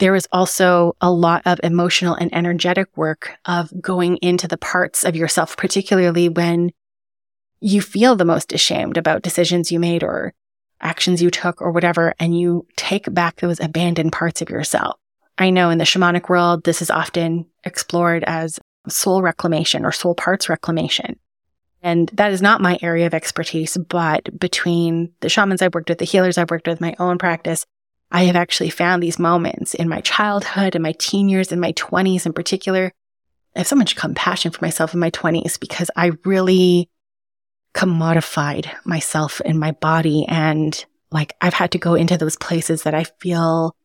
There 0.00 0.14
is 0.14 0.26
also 0.32 0.96
a 1.02 1.12
lot 1.12 1.42
of 1.44 1.60
emotional 1.62 2.14
and 2.14 2.34
energetic 2.34 2.88
work 2.96 3.36
of 3.44 3.70
going 3.82 4.16
into 4.16 4.48
the 4.48 4.56
parts 4.56 5.04
of 5.04 5.14
yourself, 5.14 5.58
particularly 5.58 6.30
when 6.30 6.72
you 7.60 7.82
feel 7.82 8.16
the 8.16 8.24
most 8.24 8.54
ashamed 8.54 8.96
about 8.96 9.20
decisions 9.20 9.70
you 9.70 9.78
made 9.78 10.02
or 10.02 10.32
actions 10.80 11.20
you 11.20 11.30
took 11.30 11.60
or 11.60 11.70
whatever, 11.70 12.14
and 12.18 12.38
you 12.38 12.66
take 12.76 13.12
back 13.12 13.36
those 13.36 13.60
abandoned 13.60 14.12
parts 14.12 14.40
of 14.40 14.48
yourself. 14.48 14.98
I 15.36 15.50
know 15.50 15.68
in 15.68 15.76
the 15.76 15.84
shamanic 15.84 16.30
world, 16.30 16.64
this 16.64 16.80
is 16.80 16.90
often 16.90 17.44
explored 17.64 18.24
as 18.26 18.58
soul 18.88 19.20
reclamation 19.20 19.84
or 19.84 19.92
soul 19.92 20.14
parts 20.14 20.48
reclamation. 20.48 21.20
And 21.82 22.08
that 22.14 22.32
is 22.32 22.40
not 22.40 22.62
my 22.62 22.78
area 22.80 23.06
of 23.06 23.12
expertise, 23.12 23.76
but 23.76 24.38
between 24.40 25.12
the 25.20 25.28
shamans 25.28 25.60
I've 25.60 25.74
worked 25.74 25.90
with, 25.90 25.98
the 25.98 26.06
healers 26.06 26.38
I've 26.38 26.50
worked 26.50 26.66
with, 26.66 26.80
my 26.80 26.94
own 26.98 27.18
practice, 27.18 27.66
I 28.12 28.24
have 28.24 28.36
actually 28.36 28.70
found 28.70 29.02
these 29.02 29.18
moments 29.18 29.74
in 29.74 29.88
my 29.88 30.00
childhood 30.00 30.74
and 30.74 30.82
my 30.82 30.92
teen 30.98 31.28
years 31.28 31.52
and 31.52 31.60
my 31.60 31.72
20s 31.72 32.26
in 32.26 32.32
particular. 32.32 32.92
I 33.54 33.60
have 33.60 33.68
so 33.68 33.76
much 33.76 33.96
compassion 33.96 34.50
for 34.50 34.64
myself 34.64 34.94
in 34.94 35.00
my 35.00 35.10
20s 35.10 35.58
because 35.58 35.90
I 35.96 36.12
really 36.24 36.88
commodified 37.74 38.68
myself 38.84 39.40
and 39.44 39.58
my 39.60 39.72
body. 39.72 40.24
And 40.28 40.84
like 41.12 41.34
I've 41.40 41.54
had 41.54 41.70
to 41.72 41.78
go 41.78 41.94
into 41.94 42.16
those 42.16 42.36
places 42.36 42.82
that 42.82 42.94
I 42.94 43.04
feel 43.04 43.76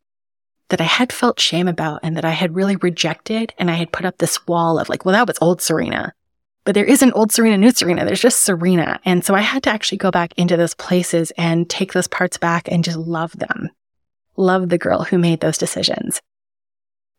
that 0.69 0.81
I 0.81 0.85
had 0.85 1.13
felt 1.13 1.39
shame 1.39 1.67
about 1.67 1.99
and 2.01 2.17
that 2.17 2.25
I 2.25 2.31
had 2.31 2.55
really 2.55 2.75
rejected. 2.77 3.53
And 3.59 3.69
I 3.69 3.75
had 3.75 3.91
put 3.91 4.05
up 4.05 4.17
this 4.17 4.47
wall 4.47 4.79
of 4.79 4.89
like, 4.89 5.05
well, 5.05 5.13
that 5.13 5.27
was 5.27 5.37
old 5.39 5.61
Serena. 5.61 6.13
but 6.65 6.73
there 6.73 6.83
isn't 6.85 7.13
old 7.13 7.31
Serena, 7.31 7.57
new 7.57 7.69
Serena. 7.71 8.05
There's 8.05 8.21
just 8.21 8.41
Serena. 8.41 8.99
And 9.05 9.23
so 9.23 9.35
I 9.35 9.41
had 9.41 9.61
to 9.63 9.69
actually 9.69 9.99
go 9.99 10.09
back 10.09 10.33
into 10.35 10.57
those 10.57 10.73
places 10.73 11.31
and 11.37 11.69
take 11.69 11.93
those 11.93 12.07
parts 12.07 12.37
back 12.37 12.67
and 12.71 12.83
just 12.83 12.97
love 12.97 13.31
them. 13.37 13.69
Love 14.37 14.69
the 14.69 14.77
girl 14.77 15.03
who 15.03 15.17
made 15.17 15.39
those 15.39 15.57
decisions 15.57 16.21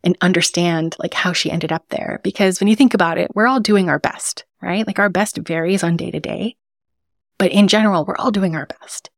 and 0.05 0.17
understand 0.21 0.95
like 0.99 1.15
how 1.15 1.33
she 1.33 1.51
ended 1.51 1.73
up 1.73 1.85
there. 1.89 2.21
Because 2.23 2.61
when 2.61 2.69
you 2.69 2.77
think 2.77 2.95
about 2.95 3.19
it, 3.19 3.31
we're 3.35 3.47
all 3.47 3.61
doing 3.61 3.89
our 3.89 3.99
best, 3.99 4.45
right? 4.63 4.87
Like 4.87 4.99
our 4.99 5.09
best 5.09 5.39
varies 5.39 5.83
on 5.83 5.97
day 5.97 6.11
to 6.11 6.21
day. 6.21 6.57
But 7.39 7.53
in 7.53 7.69
general, 7.69 8.05
we're 8.05 8.17
all 8.17 8.31
doing 8.31 8.55
our 8.55 8.67
best. 8.67 9.11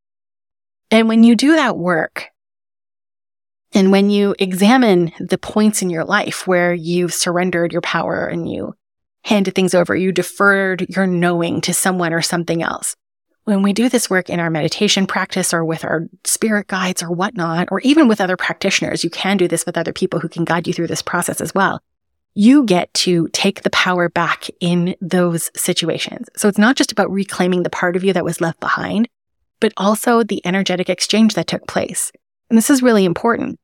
And 0.91 1.09
when 1.09 1.25
you 1.25 1.37
do 1.37 1.57
that 1.57 1.77
work, 1.77 2.29
and 3.73 3.93
when 3.93 4.09
you 4.09 4.35
examine 4.39 5.13
the 5.21 5.37
points 5.37 5.83
in 5.83 5.91
your 5.91 6.05
life 6.05 6.47
where 6.47 6.73
you've 6.73 7.13
surrendered 7.13 7.73
your 7.73 7.83
power 7.83 8.27
and 8.27 8.51
you 8.51 8.75
handed 9.25 9.55
things 9.55 9.75
over, 9.75 9.95
you 9.95 10.11
deferred 10.11 10.87
your 10.89 11.07
knowing 11.07 11.61
to 11.61 11.75
someone 11.75 12.15
or 12.15 12.23
something 12.23 12.63
else. 12.63 12.97
When 13.49 13.63
we 13.63 13.73
do 13.73 13.89
this 13.89 14.11
work 14.11 14.29
in 14.29 14.41
our 14.41 14.51
meditation 14.51 15.07
practice 15.07 15.55
or 15.55 15.65
with 15.65 15.83
our 15.83 16.07
spirit 16.25 16.67
guides 16.67 17.03
or 17.03 17.11
whatnot, 17.11 17.69
or 17.71 17.81
even 17.81 18.07
with 18.07 18.21
other 18.21 18.37
practitioners, 18.37 19.03
you 19.03 19.09
can 19.09 19.39
do 19.39 19.49
this 19.49 19.65
with 19.65 19.79
other 19.79 19.95
people 19.95 20.21
who 20.21 20.29
can 20.29 20.45
guide 20.45 20.67
you 20.67 20.75
through 20.75 20.89
this 20.89 21.01
process 21.01 21.41
as 21.41 21.55
well. 21.55 21.81
You 22.35 22.67
get 22.67 22.93
to 22.93 23.27
take 23.29 23.63
the 23.63 23.71
power 23.71 24.11
back 24.11 24.49
in 24.61 24.97
those 25.01 25.51
situations. 25.57 26.29
So 26.37 26.47
it's 26.49 26.59
not 26.59 26.77
just 26.77 26.93
about 26.93 27.11
reclaiming 27.11 27.63
the 27.63 27.71
part 27.71 27.97
of 27.97 28.05
you 28.05 28.13
that 28.13 28.23
was 28.23 28.43
left 28.43 28.61
behind, 28.61 29.09
but 29.61 29.73
also 29.79 30.23
the 30.23 30.45
energetic 30.45 30.91
exchange 30.91 31.33
that 31.33 31.47
took 31.47 31.67
place. 31.67 32.13
And 32.51 32.59
this 32.59 32.69
is 32.69 32.83
really 32.83 33.07
important 33.07 33.59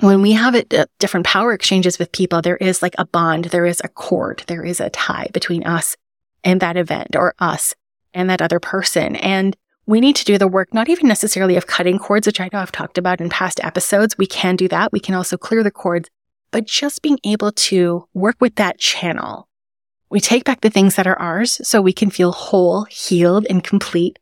when 0.00 0.20
we 0.20 0.32
have 0.32 0.56
it, 0.56 0.74
uh, 0.74 0.86
different 0.98 1.26
power 1.26 1.52
exchanges 1.52 2.00
with 2.00 2.10
people, 2.10 2.42
there 2.42 2.56
is 2.56 2.82
like 2.82 2.96
a 2.98 3.06
bond, 3.06 3.44
there 3.44 3.66
is 3.66 3.80
a 3.84 3.88
cord, 3.88 4.42
there 4.48 4.64
is 4.64 4.80
a 4.80 4.90
tie 4.90 5.28
between 5.32 5.62
us 5.62 5.96
and 6.42 6.58
that 6.58 6.76
event 6.76 7.14
or 7.14 7.34
us 7.38 7.72
and 8.14 8.28
that 8.28 8.42
other 8.42 8.60
person. 8.60 9.16
And 9.16 9.56
we 9.86 10.00
need 10.00 10.16
to 10.16 10.24
do 10.24 10.38
the 10.38 10.48
work, 10.48 10.72
not 10.72 10.88
even 10.88 11.08
necessarily 11.08 11.56
of 11.56 11.66
cutting 11.66 11.98
cords, 11.98 12.26
which 12.26 12.40
I 12.40 12.48
know 12.52 12.60
I've 12.60 12.72
talked 12.72 12.98
about 12.98 13.20
in 13.20 13.28
past 13.28 13.60
episodes. 13.62 14.16
We 14.16 14.26
can 14.26 14.56
do 14.56 14.68
that. 14.68 14.92
We 14.92 15.00
can 15.00 15.14
also 15.14 15.36
clear 15.36 15.62
the 15.62 15.70
cords, 15.70 16.08
but 16.50 16.66
just 16.66 17.02
being 17.02 17.18
able 17.24 17.52
to 17.52 18.06
work 18.14 18.36
with 18.40 18.56
that 18.56 18.78
channel. 18.78 19.48
We 20.10 20.20
take 20.20 20.44
back 20.44 20.60
the 20.60 20.70
things 20.70 20.96
that 20.96 21.06
are 21.06 21.18
ours 21.18 21.60
so 21.66 21.80
we 21.80 21.92
can 21.92 22.10
feel 22.10 22.32
whole, 22.32 22.84
healed, 22.84 23.46
and 23.48 23.62
complete. 23.62 24.18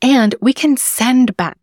And 0.00 0.34
we 0.40 0.52
can 0.52 0.76
send 0.76 1.36
back, 1.36 1.58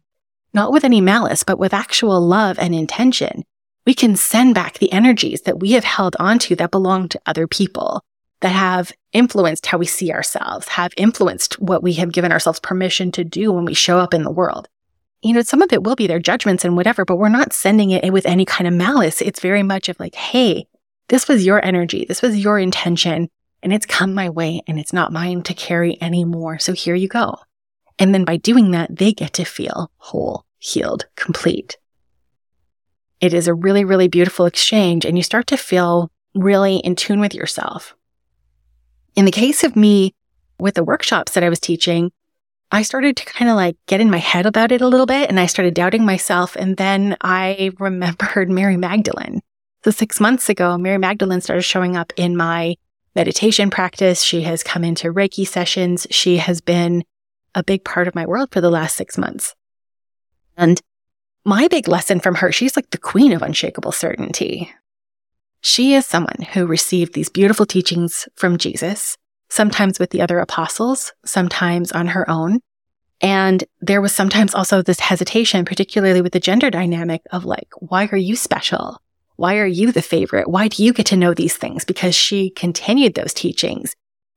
not 0.54 0.72
with 0.72 0.84
any 0.84 1.02
malice, 1.02 1.44
but 1.44 1.60
with 1.60 1.74
actual 1.74 2.22
love 2.22 2.60
and 2.60 2.76
intention 2.76 3.44
we 3.90 3.96
can 3.96 4.16
send 4.16 4.54
back 4.54 4.78
the 4.78 4.92
energies 4.92 5.42
that 5.42 5.60
we 5.60 5.72
have 5.72 5.84
held 5.84 6.16
onto 6.20 6.56
that 6.56 6.70
belong 6.70 7.10
to 7.10 7.20
other 7.26 7.48
people, 7.48 8.04
that 8.42 8.50
have 8.50 8.94
influenced 9.12 9.66
how 9.66 9.78
we 9.78 9.86
see 9.86 10.12
ourselves, 10.12 10.68
have 10.70 10.94
influenced 10.98 11.60
what 11.60 11.84
we 11.84 11.94
have 11.94 12.12
given 12.12 12.32
ourselves 12.32 12.60
permission 12.60 13.12
to 13.12 13.24
do 13.24 13.52
when 13.52 13.66
we 13.66 13.74
show 13.74 14.00
up 14.00 14.14
in 14.14 14.24
the 14.24 14.32
world. 14.32 14.68
You 15.22 15.34
know, 15.34 15.42
some 15.42 15.62
of 15.62 15.74
it 15.74 15.84
will 15.84 15.96
be 15.96 16.08
their 16.08 16.20
judgments 16.20 16.64
and 16.64 16.78
whatever, 16.78 17.04
but 17.04 17.18
we're 17.18 17.28
not 17.28 17.52
sending 17.52 17.92
it 17.92 18.14
with 18.14 18.26
any 18.26 18.46
kind 18.46 18.68
of 18.68 18.74
malice. 18.74 19.22
It's 19.22 19.42
very 19.42 19.64
much 19.64 19.90
of 19.90 20.00
like, 20.00 20.16
hey, 20.16 20.68
this 21.10 21.28
was 21.28 21.46
your 21.46 21.64
energy. 21.64 22.06
This 22.08 22.22
was 22.22 22.38
your 22.38 22.58
intention 22.58 23.30
and 23.62 23.74
it's 23.74 23.86
come 23.86 24.14
my 24.14 24.30
way 24.30 24.62
and 24.68 24.80
it's 24.80 24.94
not 24.94 25.12
mine 25.12 25.44
to 25.44 25.54
carry 25.54 26.02
anymore. 26.02 26.60
So 26.60 26.72
here 26.72 26.96
you 26.96 27.10
go. 27.10 27.38
And 27.98 28.14
then 28.14 28.24
by 28.24 28.38
doing 28.38 28.72
that, 28.72 28.96
they 28.96 29.12
get 29.12 29.34
to 29.34 29.44
feel 29.44 29.92
whole, 29.98 30.46
healed, 30.58 31.08
complete. 31.18 31.78
It 33.20 33.34
is 33.34 33.50
a 33.50 33.54
really, 33.54 33.84
really 33.84 34.08
beautiful 34.08 34.46
exchange 34.46 35.04
and 35.04 35.18
you 35.18 35.24
start 35.24 35.48
to 35.48 35.58
feel 35.58 36.10
really 36.34 36.78
in 36.78 36.96
tune 36.96 37.20
with 37.20 37.34
yourself. 37.34 37.96
In 39.20 39.26
the 39.26 39.32
case 39.32 39.66
of 39.66 39.76
me 39.76 40.16
with 40.60 40.76
the 40.76 40.84
workshops 40.86 41.34
that 41.34 41.44
I 41.44 41.50
was 41.50 41.60
teaching, 41.60 42.14
I 42.72 42.84
started 42.84 43.18
to 43.18 43.26
kind 43.26 43.52
of 43.52 43.58
like 43.58 43.76
get 43.86 44.00
in 44.00 44.10
my 44.10 44.18
head 44.18 44.46
about 44.46 44.72
it 44.72 44.80
a 44.80 44.88
little 44.88 45.06
bit 45.06 45.30
and 45.30 45.38
I 45.38 45.46
started 45.46 45.74
doubting 45.74 46.06
myself. 46.06 46.56
And 46.56 46.78
then 46.78 47.18
I 47.20 47.72
remembered 47.80 48.50
Mary 48.50 48.78
Magdalene. 48.78 49.42
So 49.84 49.92
six 49.92 50.22
months 50.22 50.48
ago, 50.48 50.78
Mary 50.78 50.98
Magdalene 50.98 51.42
started 51.42 51.64
showing 51.64 51.98
up 51.98 52.14
in 52.16 52.38
my 52.38 52.78
meditation 53.14 53.70
practice. 53.70 54.24
She 54.24 54.44
has 54.44 54.64
come 54.64 54.86
into 54.86 55.12
Reiki 55.12 55.46
sessions. 55.46 56.08
She 56.10 56.38
has 56.38 56.62
been 56.62 57.04
a 57.54 57.62
big 57.62 57.84
part 57.84 58.08
of 58.08 58.16
my 58.16 58.26
world 58.26 58.54
for 58.54 58.62
the 58.62 58.72
last 58.72 58.96
six 58.96 59.18
months. 59.18 59.54
And 60.56 60.82
my 61.44 61.68
big 61.68 61.90
lesson 61.90 62.22
from 62.22 62.36
her, 62.36 62.54
she's 62.54 62.78
like 62.78 62.92
the 62.92 62.98
queen 62.98 63.34
of 63.34 63.42
unshakable 63.42 63.92
certainty. 63.92 64.72
She 65.62 65.94
is 65.94 66.06
someone 66.06 66.48
who 66.54 66.66
received 66.66 67.14
these 67.14 67.30
beautiful 67.30 67.66
teachings 67.66 68.28
from 68.36 68.58
Jesus, 68.58 69.18
sometimes 69.50 70.00
with 70.00 70.12
the 70.12 70.22
other 70.22 70.40
apostles, 70.40 71.14
sometimes 71.26 71.92
on 71.92 72.08
her 72.08 72.30
own. 72.30 72.60
And 73.22 73.64
there 73.82 74.02
was 74.02 74.16
sometimes 74.16 74.56
also 74.56 74.82
this 74.82 75.02
hesitation, 75.02 75.66
particularly 75.66 76.22
with 76.22 76.32
the 76.32 76.40
gender 76.40 76.70
dynamic 76.70 77.22
of 77.32 77.44
like, 77.44 77.68
why 77.78 78.08
are 78.12 78.18
you 78.18 78.36
special? 78.36 79.02
Why 79.36 79.58
are 79.58 79.66
you 79.66 79.92
the 79.92 80.02
favorite? 80.02 80.50
Why 80.50 80.68
do 80.68 80.84
you 80.84 80.94
get 80.94 81.08
to 81.08 81.18
know 81.18 81.34
these 81.34 81.58
things? 81.58 81.84
Because 81.84 82.16
she 82.16 82.50
continued 82.50 83.16
those 83.16 83.34
teachings 83.34 83.96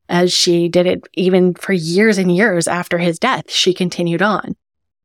as 0.09 0.33
she 0.33 0.69
did 0.69 0.87
it 0.87 1.05
even 1.15 1.55
for 1.55 1.73
years 1.73 2.19
and 2.19 2.35
years 2.35 2.67
after 2.67 2.99
his 2.99 3.19
death. 3.19 3.51
She 3.51 3.75
continued 3.75 4.23
on. 4.23 4.57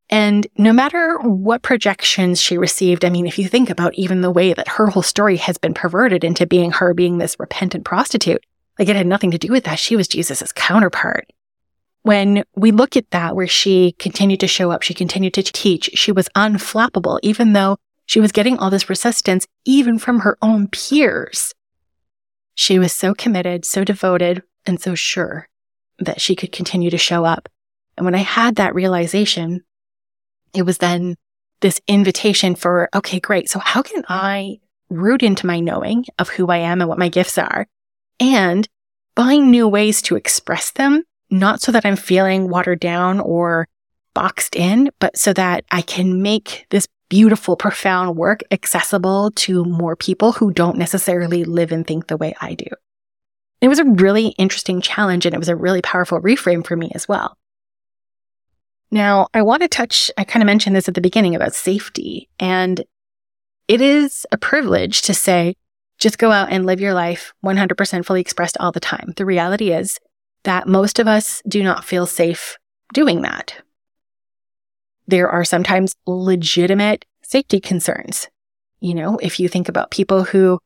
And 0.09 0.47
no 0.57 0.71
matter 0.71 1.17
what 1.19 1.63
projections 1.63 2.41
she 2.41 2.57
received, 2.57 3.03
I 3.03 3.09
mean, 3.09 3.27
if 3.27 3.37
you 3.37 3.47
think 3.47 3.69
about 3.69 3.93
even 3.95 4.21
the 4.21 4.31
way 4.31 4.53
that 4.53 4.67
her 4.69 4.87
whole 4.87 5.03
story 5.03 5.35
has 5.37 5.57
been 5.57 5.73
perverted 5.73 6.23
into 6.23 6.47
being 6.47 6.71
her 6.71 6.93
being 6.93 7.17
this 7.17 7.35
repentant 7.39 7.83
prostitute, 7.83 8.41
like 8.79 8.87
it 8.87 8.95
had 8.95 9.07
nothing 9.07 9.31
to 9.31 9.37
do 9.37 9.51
with 9.51 9.65
that. 9.65 9.79
She 9.79 9.95
was 9.95 10.07
Jesus's 10.07 10.53
counterpart. 10.53 11.29
When 12.03 12.45
we 12.55 12.71
look 12.71 12.95
at 12.95 13.11
that, 13.11 13.35
where 13.35 13.47
she 13.47 13.95
continued 13.99 14.39
to 14.39 14.47
show 14.47 14.71
up, 14.71 14.81
she 14.81 14.93
continued 14.93 15.33
to 15.33 15.43
teach, 15.43 15.89
she 15.95 16.13
was 16.13 16.29
unflappable, 16.29 17.19
even 17.21 17.51
though 17.51 17.77
she 18.05 18.21
was 18.21 18.31
getting 18.31 18.57
all 18.57 18.69
this 18.69 18.89
resistance, 18.89 19.45
even 19.65 19.99
from 19.99 20.21
her 20.21 20.37
own 20.41 20.67
peers. 20.69 21.53
She 22.55 22.79
was 22.79 22.93
so 22.93 23.13
committed, 23.13 23.65
so 23.65 23.83
devoted, 23.83 24.41
and 24.65 24.79
so 24.79 24.95
sure 24.95 25.49
that 25.99 26.21
she 26.21 26.33
could 26.33 26.53
continue 26.53 26.89
to 26.89 26.97
show 26.97 27.25
up. 27.25 27.49
And 27.97 28.05
when 28.05 28.15
I 28.15 28.19
had 28.19 28.55
that 28.55 28.73
realization, 28.73 29.63
it 30.57 30.65
was 30.65 30.79
then 30.79 31.15
this 31.61 31.81
invitation 31.87 32.55
for, 32.55 32.89
okay, 32.93 33.19
great. 33.19 33.49
So 33.49 33.59
how 33.59 33.81
can 33.81 34.03
I 34.07 34.59
root 34.89 35.23
into 35.23 35.47
my 35.47 35.59
knowing 35.59 36.05
of 36.19 36.29
who 36.29 36.47
I 36.47 36.57
am 36.57 36.81
and 36.81 36.89
what 36.89 36.99
my 36.99 37.09
gifts 37.09 37.37
are 37.37 37.67
and 38.19 38.67
find 39.15 39.51
new 39.51 39.67
ways 39.67 40.01
to 40.03 40.15
express 40.15 40.71
them, 40.71 41.03
not 41.29 41.61
so 41.61 41.71
that 41.71 41.85
I'm 41.85 41.95
feeling 41.95 42.49
watered 42.49 42.79
down 42.79 43.19
or 43.19 43.67
boxed 44.13 44.55
in, 44.55 44.89
but 44.99 45.17
so 45.17 45.33
that 45.33 45.65
I 45.71 45.81
can 45.81 46.21
make 46.21 46.65
this 46.69 46.87
beautiful, 47.09 47.55
profound 47.55 48.15
work 48.15 48.41
accessible 48.51 49.31
to 49.31 49.63
more 49.63 49.95
people 49.95 50.33
who 50.33 50.51
don't 50.51 50.77
necessarily 50.77 51.43
live 51.43 51.71
and 51.71 51.85
think 51.85 52.07
the 52.07 52.17
way 52.17 52.35
I 52.41 52.53
do. 52.53 52.67
It 53.61 53.69
was 53.69 53.79
a 53.79 53.85
really 53.85 54.29
interesting 54.37 54.81
challenge 54.81 55.25
and 55.25 55.33
it 55.33 55.39
was 55.39 55.49
a 55.49 55.55
really 55.55 55.81
powerful 55.81 56.21
reframe 56.21 56.65
for 56.65 56.75
me 56.75 56.91
as 56.93 57.07
well. 57.07 57.37
Now, 58.89 59.27
I 59.33 59.41
want 59.41 59.61
to 59.63 59.67
touch, 59.67 60.09
I 60.17 60.23
kind 60.23 60.41
of 60.41 60.47
mentioned 60.47 60.75
this 60.75 60.87
at 60.87 60.95
the 60.95 61.01
beginning 61.01 61.35
about 61.35 61.53
safety. 61.53 62.29
And 62.39 62.83
it 63.67 63.81
is 63.81 64.25
a 64.31 64.37
privilege 64.37 65.01
to 65.03 65.13
say, 65.13 65.55
just 65.99 66.17
go 66.17 66.31
out 66.31 66.51
and 66.51 66.65
live 66.65 66.79
your 66.79 66.93
life 66.93 67.33
100% 67.43 68.05
fully 68.05 68.21
expressed 68.21 68.57
all 68.59 68.71
the 68.71 68.79
time. 68.79 69.13
The 69.17 69.25
reality 69.25 69.71
is 69.71 69.99
that 70.43 70.67
most 70.67 70.99
of 70.99 71.07
us 71.07 71.41
do 71.47 71.63
not 71.63 71.83
feel 71.83 72.05
safe 72.05 72.57
doing 72.93 73.21
that. 73.23 73.61
There 75.07 75.29
are 75.29 75.43
sometimes 75.43 75.93
legitimate 76.05 77.05
safety 77.23 77.59
concerns. 77.59 78.27
You 78.79 78.93
know, 78.93 79.17
if 79.17 79.39
you 79.39 79.49
think 79.49 79.67
about 79.67 79.91
people 79.91 80.23
who 80.23 80.59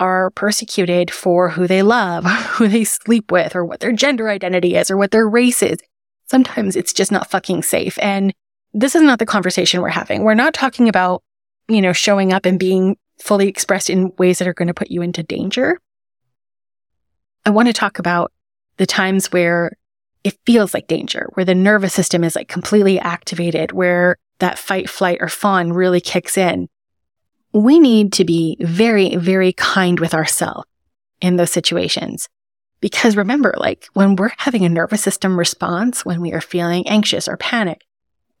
are 0.00 0.30
persecuted 0.30 1.10
for 1.10 1.50
who 1.50 1.66
they 1.66 1.82
love, 1.82 2.24
who 2.54 2.66
they 2.66 2.84
sleep 2.84 3.30
with, 3.30 3.54
or 3.54 3.64
what 3.64 3.80
their 3.80 3.92
gender 3.92 4.28
identity 4.28 4.74
is, 4.74 4.90
or 4.90 4.96
what 4.96 5.10
their 5.10 5.28
race 5.28 5.62
is, 5.62 5.78
sometimes 6.32 6.76
it's 6.76 6.94
just 6.94 7.12
not 7.12 7.30
fucking 7.30 7.62
safe. 7.62 7.98
And 8.00 8.32
this 8.72 8.94
is 8.96 9.02
not 9.02 9.18
the 9.18 9.26
conversation 9.26 9.82
we're 9.82 9.90
having. 9.90 10.22
We're 10.22 10.32
not 10.32 10.54
talking 10.54 10.88
about, 10.88 11.22
you 11.68 11.82
know, 11.82 11.92
showing 11.92 12.32
up 12.32 12.46
and 12.46 12.58
being 12.58 12.96
fully 13.20 13.48
expressed 13.48 13.90
in 13.90 14.12
ways 14.16 14.38
that 14.38 14.48
are 14.48 14.54
going 14.54 14.68
to 14.68 14.74
put 14.74 14.90
you 14.90 15.02
into 15.02 15.22
danger. 15.22 15.78
I 17.44 17.50
want 17.50 17.68
to 17.68 17.74
talk 17.74 17.98
about 17.98 18.32
the 18.78 18.86
times 18.86 19.30
where 19.30 19.72
it 20.24 20.38
feels 20.46 20.72
like 20.72 20.86
danger, 20.86 21.28
where 21.34 21.44
the 21.44 21.54
nervous 21.54 21.92
system 21.92 22.24
is 22.24 22.34
like 22.34 22.48
completely 22.48 22.98
activated, 22.98 23.72
where 23.72 24.16
that 24.38 24.58
fight, 24.58 24.88
flight, 24.88 25.18
or 25.20 25.28
fawn 25.28 25.74
really 25.74 26.00
kicks 26.00 26.38
in. 26.38 26.68
We 27.52 27.78
need 27.78 28.14
to 28.14 28.24
be 28.24 28.56
very, 28.58 29.16
very 29.16 29.52
kind 29.52 30.00
with 30.00 30.14
ourselves 30.14 30.64
in 31.20 31.36
those 31.36 31.50
situations. 31.50 32.30
Because 32.82 33.16
remember, 33.16 33.54
like 33.56 33.86
when 33.94 34.16
we're 34.16 34.32
having 34.38 34.64
a 34.64 34.68
nervous 34.68 35.02
system 35.02 35.38
response, 35.38 36.04
when 36.04 36.20
we 36.20 36.32
are 36.32 36.40
feeling 36.40 36.86
anxious 36.88 37.28
or 37.28 37.36
panic, 37.36 37.86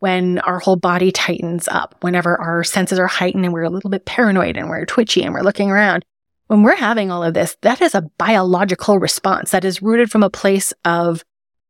when 0.00 0.40
our 0.40 0.58
whole 0.58 0.74
body 0.74 1.12
tightens 1.12 1.68
up, 1.68 1.94
whenever 2.00 2.38
our 2.38 2.64
senses 2.64 2.98
are 2.98 3.06
heightened 3.06 3.44
and 3.44 3.54
we're 3.54 3.62
a 3.62 3.70
little 3.70 3.88
bit 3.88 4.04
paranoid 4.04 4.56
and 4.56 4.68
we're 4.68 4.84
twitchy 4.84 5.22
and 5.22 5.32
we're 5.32 5.42
looking 5.42 5.70
around, 5.70 6.04
when 6.48 6.64
we're 6.64 6.74
having 6.74 7.12
all 7.12 7.22
of 7.22 7.34
this, 7.34 7.56
that 7.62 7.80
is 7.80 7.94
a 7.94 8.02
biological 8.18 8.98
response 8.98 9.52
that 9.52 9.64
is 9.64 9.80
rooted 9.80 10.10
from 10.10 10.24
a 10.24 10.28
place 10.28 10.74
of, 10.84 11.24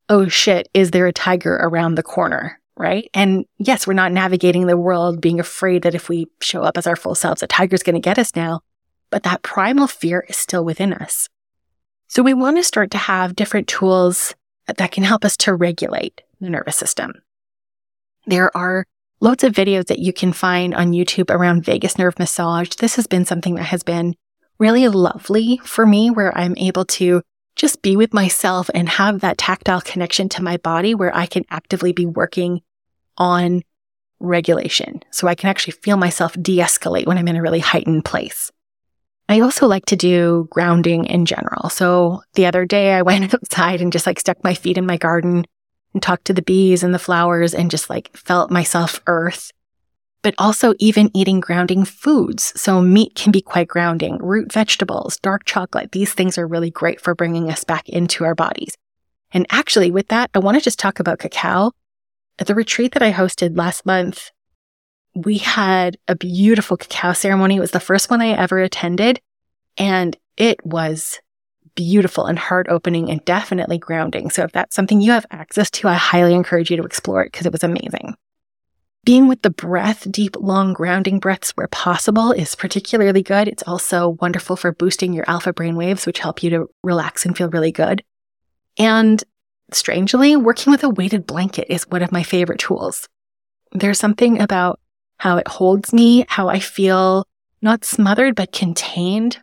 oh 0.08 0.26
shit, 0.28 0.66
is 0.72 0.92
there 0.92 1.06
a 1.06 1.12
tiger 1.12 1.56
around 1.56 1.96
the 1.96 2.02
corner? 2.02 2.58
Right. 2.74 3.10
And 3.12 3.44
yes, 3.58 3.86
we're 3.86 3.92
not 3.92 4.12
navigating 4.12 4.66
the 4.66 4.78
world 4.78 5.20
being 5.20 5.38
afraid 5.38 5.82
that 5.82 5.94
if 5.94 6.08
we 6.08 6.26
show 6.40 6.62
up 6.62 6.78
as 6.78 6.86
our 6.86 6.96
full 6.96 7.14
selves, 7.14 7.42
a 7.42 7.46
tiger's 7.46 7.82
going 7.82 7.96
to 7.96 8.00
get 8.00 8.18
us 8.18 8.34
now. 8.34 8.62
But 9.10 9.24
that 9.24 9.42
primal 9.42 9.86
fear 9.86 10.24
is 10.26 10.38
still 10.38 10.64
within 10.64 10.94
us. 10.94 11.28
So 12.12 12.22
we 12.22 12.34
want 12.34 12.58
to 12.58 12.62
start 12.62 12.90
to 12.90 12.98
have 12.98 13.34
different 13.34 13.68
tools 13.68 14.34
that 14.66 14.92
can 14.92 15.02
help 15.02 15.24
us 15.24 15.34
to 15.38 15.54
regulate 15.54 16.20
the 16.42 16.50
nervous 16.50 16.76
system. 16.76 17.14
There 18.26 18.54
are 18.54 18.84
loads 19.22 19.44
of 19.44 19.54
videos 19.54 19.86
that 19.86 19.98
you 19.98 20.12
can 20.12 20.34
find 20.34 20.74
on 20.74 20.92
YouTube 20.92 21.30
around 21.30 21.64
vagus 21.64 21.96
nerve 21.96 22.18
massage. 22.18 22.68
This 22.74 22.96
has 22.96 23.06
been 23.06 23.24
something 23.24 23.54
that 23.54 23.62
has 23.62 23.82
been 23.82 24.14
really 24.58 24.86
lovely 24.88 25.58
for 25.64 25.86
me 25.86 26.10
where 26.10 26.36
I'm 26.36 26.54
able 26.58 26.84
to 26.84 27.22
just 27.56 27.80
be 27.80 27.96
with 27.96 28.12
myself 28.12 28.68
and 28.74 28.90
have 28.90 29.20
that 29.20 29.38
tactile 29.38 29.80
connection 29.80 30.28
to 30.28 30.42
my 30.42 30.58
body 30.58 30.94
where 30.94 31.16
I 31.16 31.24
can 31.24 31.46
actively 31.48 31.94
be 31.94 32.04
working 32.04 32.60
on 33.16 33.62
regulation. 34.20 35.00
So 35.12 35.28
I 35.28 35.34
can 35.34 35.48
actually 35.48 35.78
feel 35.82 35.96
myself 35.96 36.34
de 36.34 36.58
escalate 36.58 37.06
when 37.06 37.16
I'm 37.16 37.28
in 37.28 37.36
a 37.36 37.42
really 37.42 37.60
heightened 37.60 38.04
place. 38.04 38.52
I 39.32 39.40
also 39.40 39.66
like 39.66 39.86
to 39.86 39.96
do 39.96 40.46
grounding 40.50 41.06
in 41.06 41.24
general. 41.24 41.70
So 41.70 42.22
the 42.34 42.44
other 42.44 42.66
day 42.66 42.92
I 42.92 43.02
went 43.10 43.32
outside 43.32 43.80
and 43.80 43.90
just 43.90 44.06
like 44.06 44.20
stuck 44.20 44.44
my 44.44 44.52
feet 44.52 44.76
in 44.76 44.84
my 44.84 44.98
garden 44.98 45.46
and 45.94 46.02
talked 46.02 46.26
to 46.26 46.34
the 46.34 46.42
bees 46.42 46.82
and 46.82 46.94
the 46.94 46.98
flowers 46.98 47.54
and 47.54 47.70
just 47.70 47.88
like 47.88 48.14
felt 48.14 48.50
myself 48.50 49.00
earth. 49.06 49.50
But 50.22 50.34
also 50.38 50.74
even 50.78 51.10
eating 51.14 51.40
grounding 51.40 51.84
foods. 51.84 52.52
So 52.60 52.80
meat 52.82 53.14
can 53.14 53.32
be 53.32 53.40
quite 53.40 53.68
grounding. 53.68 54.18
Root 54.18 54.52
vegetables, 54.52 55.18
dark 55.18 55.44
chocolate. 55.44 55.92
These 55.92 56.12
things 56.12 56.36
are 56.36 56.46
really 56.46 56.70
great 56.70 57.00
for 57.00 57.14
bringing 57.14 57.50
us 57.50 57.64
back 57.64 57.88
into 57.88 58.24
our 58.24 58.34
bodies. 58.34 58.76
And 59.32 59.46
actually 59.50 59.90
with 59.90 60.08
that, 60.08 60.30
I 60.34 60.40
want 60.40 60.58
to 60.58 60.62
just 60.62 60.78
talk 60.78 61.00
about 61.00 61.18
cacao. 61.18 61.72
At 62.38 62.46
the 62.46 62.54
retreat 62.54 62.92
that 62.92 63.02
I 63.02 63.12
hosted 63.12 63.56
last 63.56 63.86
month, 63.86 64.30
we 65.14 65.38
had 65.38 65.98
a 66.08 66.14
beautiful 66.14 66.76
cacao 66.76 67.12
ceremony. 67.12 67.56
It 67.56 67.60
was 67.60 67.72
the 67.72 67.80
first 67.80 68.10
one 68.10 68.20
I 68.20 68.30
ever 68.30 68.58
attended 68.58 69.20
and 69.76 70.16
it 70.36 70.64
was 70.64 71.20
beautiful 71.74 72.26
and 72.26 72.38
heart 72.38 72.66
opening 72.68 73.10
and 73.10 73.24
definitely 73.24 73.78
grounding. 73.78 74.30
So 74.30 74.44
if 74.44 74.52
that's 74.52 74.74
something 74.74 75.00
you 75.00 75.12
have 75.12 75.26
access 75.30 75.70
to, 75.72 75.88
I 75.88 75.94
highly 75.94 76.34
encourage 76.34 76.70
you 76.70 76.76
to 76.76 76.82
explore 76.82 77.22
it 77.22 77.32
because 77.32 77.46
it 77.46 77.52
was 77.52 77.64
amazing. 77.64 78.14
Being 79.04 79.26
with 79.26 79.42
the 79.42 79.50
breath, 79.50 80.10
deep, 80.10 80.36
long 80.38 80.74
grounding 80.74 81.18
breaths 81.18 81.50
where 81.52 81.66
possible 81.68 82.30
is 82.30 82.54
particularly 82.54 83.22
good. 83.22 83.48
It's 83.48 83.64
also 83.64 84.10
wonderful 84.20 84.54
for 84.54 84.72
boosting 84.72 85.12
your 85.12 85.28
alpha 85.28 85.52
brain 85.52 85.74
waves, 85.74 86.06
which 86.06 86.20
help 86.20 86.42
you 86.42 86.50
to 86.50 86.70
relax 86.84 87.26
and 87.26 87.36
feel 87.36 87.50
really 87.50 87.72
good. 87.72 88.04
And 88.78 89.22
strangely, 89.72 90.36
working 90.36 90.70
with 90.70 90.84
a 90.84 90.88
weighted 90.88 91.26
blanket 91.26 91.66
is 91.68 91.88
one 91.88 92.02
of 92.02 92.12
my 92.12 92.22
favorite 92.22 92.60
tools. 92.60 93.08
There's 93.72 93.98
something 93.98 94.40
about 94.40 94.78
how 95.22 95.36
it 95.36 95.46
holds 95.46 95.92
me, 95.92 96.24
how 96.28 96.48
I 96.48 96.58
feel 96.58 97.28
not 97.60 97.84
smothered, 97.84 98.34
but 98.34 98.50
contained 98.50 99.38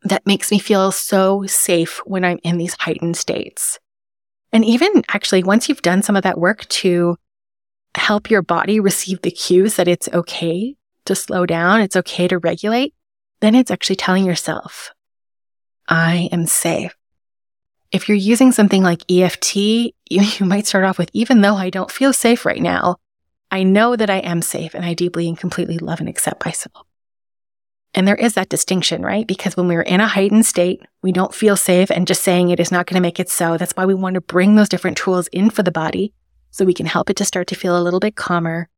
that 0.00 0.24
makes 0.24 0.50
me 0.50 0.58
feel 0.58 0.90
so 0.92 1.44
safe 1.44 2.00
when 2.06 2.24
I'm 2.24 2.38
in 2.42 2.56
these 2.56 2.74
heightened 2.80 3.18
states. 3.18 3.78
And 4.50 4.64
even 4.64 5.04
actually, 5.10 5.42
once 5.42 5.68
you've 5.68 5.82
done 5.82 6.00
some 6.00 6.16
of 6.16 6.22
that 6.22 6.40
work 6.40 6.66
to 6.68 7.18
help 7.96 8.30
your 8.30 8.40
body 8.40 8.80
receive 8.80 9.20
the 9.20 9.30
cues 9.30 9.76
that 9.76 9.88
it's 9.88 10.08
okay 10.08 10.74
to 11.04 11.14
slow 11.14 11.44
down, 11.44 11.82
it's 11.82 11.96
okay 11.96 12.26
to 12.26 12.38
regulate, 12.38 12.94
then 13.40 13.54
it's 13.54 13.70
actually 13.70 13.96
telling 13.96 14.24
yourself, 14.24 14.94
I 15.86 16.30
am 16.32 16.46
safe. 16.46 16.96
If 17.92 18.08
you're 18.08 18.16
using 18.16 18.52
something 18.52 18.82
like 18.82 19.02
EFT, 19.10 19.56
you, 19.56 19.92
you 20.08 20.46
might 20.46 20.66
start 20.66 20.84
off 20.84 20.96
with, 20.96 21.10
even 21.12 21.42
though 21.42 21.56
I 21.56 21.68
don't 21.68 21.92
feel 21.92 22.14
safe 22.14 22.46
right 22.46 22.62
now, 22.62 22.96
I 23.50 23.62
know 23.62 23.96
that 23.96 24.10
I 24.10 24.18
am 24.18 24.42
safe 24.42 24.74
and 24.74 24.84
I 24.84 24.94
deeply 24.94 25.28
and 25.28 25.38
completely 25.38 25.78
love 25.78 26.00
and 26.00 26.08
accept 26.08 26.44
myself. 26.44 26.86
And 27.94 28.06
there 28.06 28.16
is 28.16 28.34
that 28.34 28.50
distinction, 28.50 29.02
right? 29.02 29.26
Because 29.26 29.56
when 29.56 29.66
we're 29.66 29.82
in 29.82 30.00
a 30.00 30.06
heightened 30.06 30.44
state, 30.44 30.82
we 31.02 31.10
don't 31.10 31.34
feel 31.34 31.56
safe 31.56 31.90
and 31.90 32.06
just 32.06 32.22
saying 32.22 32.50
it 32.50 32.60
is 32.60 32.70
not 32.70 32.86
going 32.86 32.96
to 32.96 33.06
make 33.06 33.18
it 33.18 33.30
so. 33.30 33.56
That's 33.56 33.72
why 33.72 33.86
we 33.86 33.94
want 33.94 34.14
to 34.14 34.20
bring 34.20 34.54
those 34.54 34.68
different 34.68 34.98
tools 34.98 35.28
in 35.28 35.48
for 35.50 35.62
the 35.62 35.70
body 35.70 36.12
so 36.50 36.64
we 36.64 36.74
can 36.74 36.86
help 36.86 37.08
it 37.08 37.16
to 37.16 37.24
start 37.24 37.46
to 37.48 37.54
feel 37.54 37.78
a 37.78 37.82
little 37.82 38.00
bit 38.00 38.16
calmer. 38.16 38.68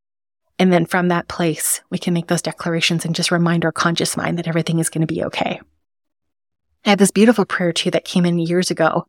And 0.58 0.72
then 0.72 0.86
from 0.86 1.08
that 1.08 1.28
place, 1.28 1.80
we 1.90 1.98
can 1.98 2.14
make 2.14 2.28
those 2.28 2.42
declarations 2.42 3.04
and 3.04 3.14
just 3.14 3.30
remind 3.30 3.64
our 3.64 3.72
conscious 3.72 4.16
mind 4.16 4.38
that 4.38 4.46
everything 4.46 4.78
is 4.78 4.90
going 4.90 5.06
to 5.06 5.12
be 5.12 5.24
okay. 5.24 5.60
I 6.84 6.90
had 6.90 6.98
this 6.98 7.10
beautiful 7.10 7.44
prayer 7.44 7.72
too 7.72 7.90
that 7.90 8.04
came 8.04 8.24
in 8.24 8.38
years 8.38 8.70
ago 8.70 9.06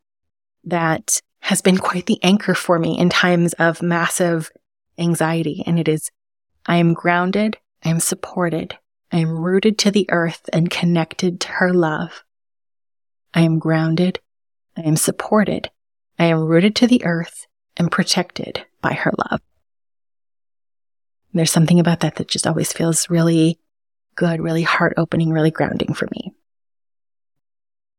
that 0.63 1.21
has 1.41 1.61
been 1.61 1.77
quite 1.77 2.05
the 2.05 2.21
anchor 2.23 2.53
for 2.53 2.79
me 2.79 2.97
in 2.97 3.09
times 3.09 3.53
of 3.53 3.81
massive 3.81 4.51
anxiety. 4.97 5.63
And 5.65 5.79
it 5.79 5.87
is, 5.87 6.09
I 6.65 6.77
am 6.77 6.93
grounded. 6.93 7.57
I 7.83 7.89
am 7.89 7.99
supported. 7.99 8.77
I 9.11 9.17
am 9.17 9.39
rooted 9.39 9.77
to 9.79 9.91
the 9.91 10.05
earth 10.09 10.49
and 10.53 10.69
connected 10.69 11.41
to 11.41 11.47
her 11.49 11.73
love. 11.73 12.23
I 13.33 13.41
am 13.41 13.59
grounded. 13.59 14.19
I 14.77 14.81
am 14.81 14.95
supported. 14.95 15.69
I 16.17 16.25
am 16.25 16.39
rooted 16.39 16.75
to 16.77 16.87
the 16.87 17.03
earth 17.03 17.47
and 17.77 17.91
protected 17.91 18.65
by 18.81 18.93
her 18.93 19.11
love. 19.29 19.41
There's 21.33 21.51
something 21.51 21.79
about 21.79 22.01
that 22.01 22.15
that 22.15 22.27
just 22.27 22.45
always 22.45 22.73
feels 22.73 23.09
really 23.09 23.59
good, 24.15 24.41
really 24.41 24.63
heart 24.63 24.93
opening, 24.97 25.31
really 25.31 25.51
grounding 25.51 25.93
for 25.93 26.07
me. 26.11 26.33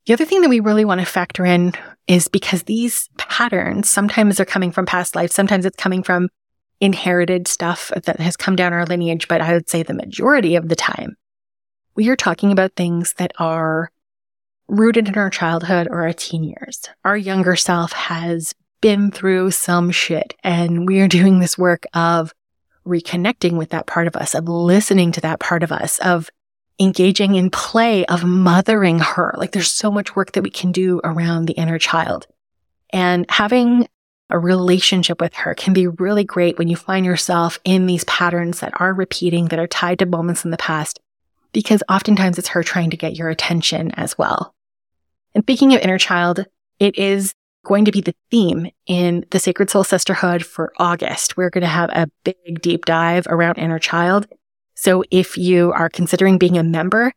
The 0.07 0.13
other 0.13 0.25
thing 0.25 0.43
that 0.43 0.49
we 0.49 0.61
really 0.61 0.85
want 0.85 1.01
to 1.01 1.07
factor 1.07 1.47
in 1.47 1.73
is 2.07 2.29
because 2.29 2.65
these 2.65 3.09
patterns, 3.17 3.89
sometimes 3.89 4.37
they're 4.37 4.47
coming 4.47 4.73
from 4.73 4.85
past 4.85 5.15
life, 5.15 5.31
sometimes 5.31 5.65
it's 5.65 5.77
coming 5.77 6.03
from 6.03 6.29
inherited 6.83 7.47
stuff 7.47 7.93
that 8.05 8.19
has 8.19 8.37
come 8.37 8.57
down 8.57 8.73
our 8.73 8.85
lineage, 8.85 9.29
but 9.29 9.41
I 9.41 9.53
would 9.53 9.71
say 9.71 9.85
the 9.85 9.95
majority 9.95 10.57
of 10.57 10.69
the 10.69 10.75
time, 10.75 11.17
we 11.95 12.09
are 12.09 12.17
talking 12.17 12.51
about 12.51 12.75
things 12.75 13.15
that 13.19 13.33
are 13.39 13.93
rooted 14.67 15.07
in 15.07 15.15
our 15.17 15.31
childhood 15.31 15.87
or 15.89 16.03
our 16.03 16.13
teen 16.13 16.43
years. 16.43 16.83
Our 17.05 17.17
younger 17.17 17.55
self 17.55 17.93
has 17.93 18.53
been 18.81 19.13
through 19.13 19.53
some 19.53 19.93
shit 19.93 20.35
and 20.43 20.89
we 20.89 21.01
are 21.01 21.09
doing 21.09 21.39
this 21.39 21.57
work 21.57 21.85
of 21.95 22.35
reconnecting 22.85 23.53
with 23.53 23.71
that 23.71 23.87
part 23.87 24.09
of 24.09 24.17
us, 24.17 24.35
of 24.35 24.49
listening 24.49 25.13
to 25.13 25.21
that 25.21 25.39
part 25.39 25.63
of 25.63 25.71
us, 25.71 26.01
of 26.01 26.31
engaging 26.81 27.37
in 27.37 27.49
play, 27.49 28.05
of 28.07 28.25
mothering 28.25 28.99
her. 28.99 29.35
Like 29.39 29.53
there's 29.53 29.71
so 29.71 29.89
much 29.89 30.17
work 30.17 30.33
that 30.33 30.43
we 30.43 30.51
can 30.51 30.73
do 30.73 31.01
around 31.05 31.47
the 31.47 31.53
inner 31.53 31.79
child. 31.79 32.27
And 32.91 33.25
having 33.29 33.87
a 34.33 34.39
relationship 34.39 35.21
with 35.21 35.35
her 35.35 35.55
can 35.55 35.73
be 35.73 35.87
really 35.87 36.25
great 36.25 36.59
when 36.59 36.69
you 36.69 36.77
find 36.77 37.07
yourself 37.07 37.59
in 37.65 37.87
these 37.87 38.05
patterns 38.05 38.61
that 38.61 38.73
are 38.81 38.93
repeating, 38.95 39.47
that 39.47 39.59
are 39.59 39.67
tied 39.67 39.99
to 40.01 40.07
moments 40.07 40.45
in 40.45 40.51
the 40.51 40.57
past, 40.57 40.99
because 41.53 41.83
oftentimes 41.89 42.39
it's 42.39 42.49
her 42.49 42.63
trying 42.63 42.91
to 42.91 42.97
get 42.97 43.15
your 43.15 43.29
attention 43.29 43.93
as 43.93 44.17
well. 44.17 44.55
And 45.35 45.45
speaking 45.45 45.75
of 45.75 45.83
inner 45.83 45.99
child, 45.99 46.47
it 46.79 46.99
is 46.99 47.35
going 47.65 47.85
to 47.85 47.93
be 47.93 48.01
the 48.01 48.15
theme 48.31 48.71
in 48.87 49.25
the 49.31 49.39
Sacred 49.39 49.71
Soul 49.71 49.85
Sisterhood 49.85 50.45
for 50.45 50.73
August. 50.79 51.37
We're 51.37 51.51
going 51.51 51.63
to 51.63 51.69
have 51.69 51.91
a 51.91 52.09
big 52.25 52.61
deep 52.61 52.87
dive 52.87 53.27
around 53.29 53.59
inner 53.59 53.79
child. 53.79 54.27
So 54.75 55.05
if 55.11 55.37
you 55.37 55.73
are 55.73 55.89
considering 55.89 56.39
being 56.39 56.59
a 56.59 56.65
member, 56.65 57.13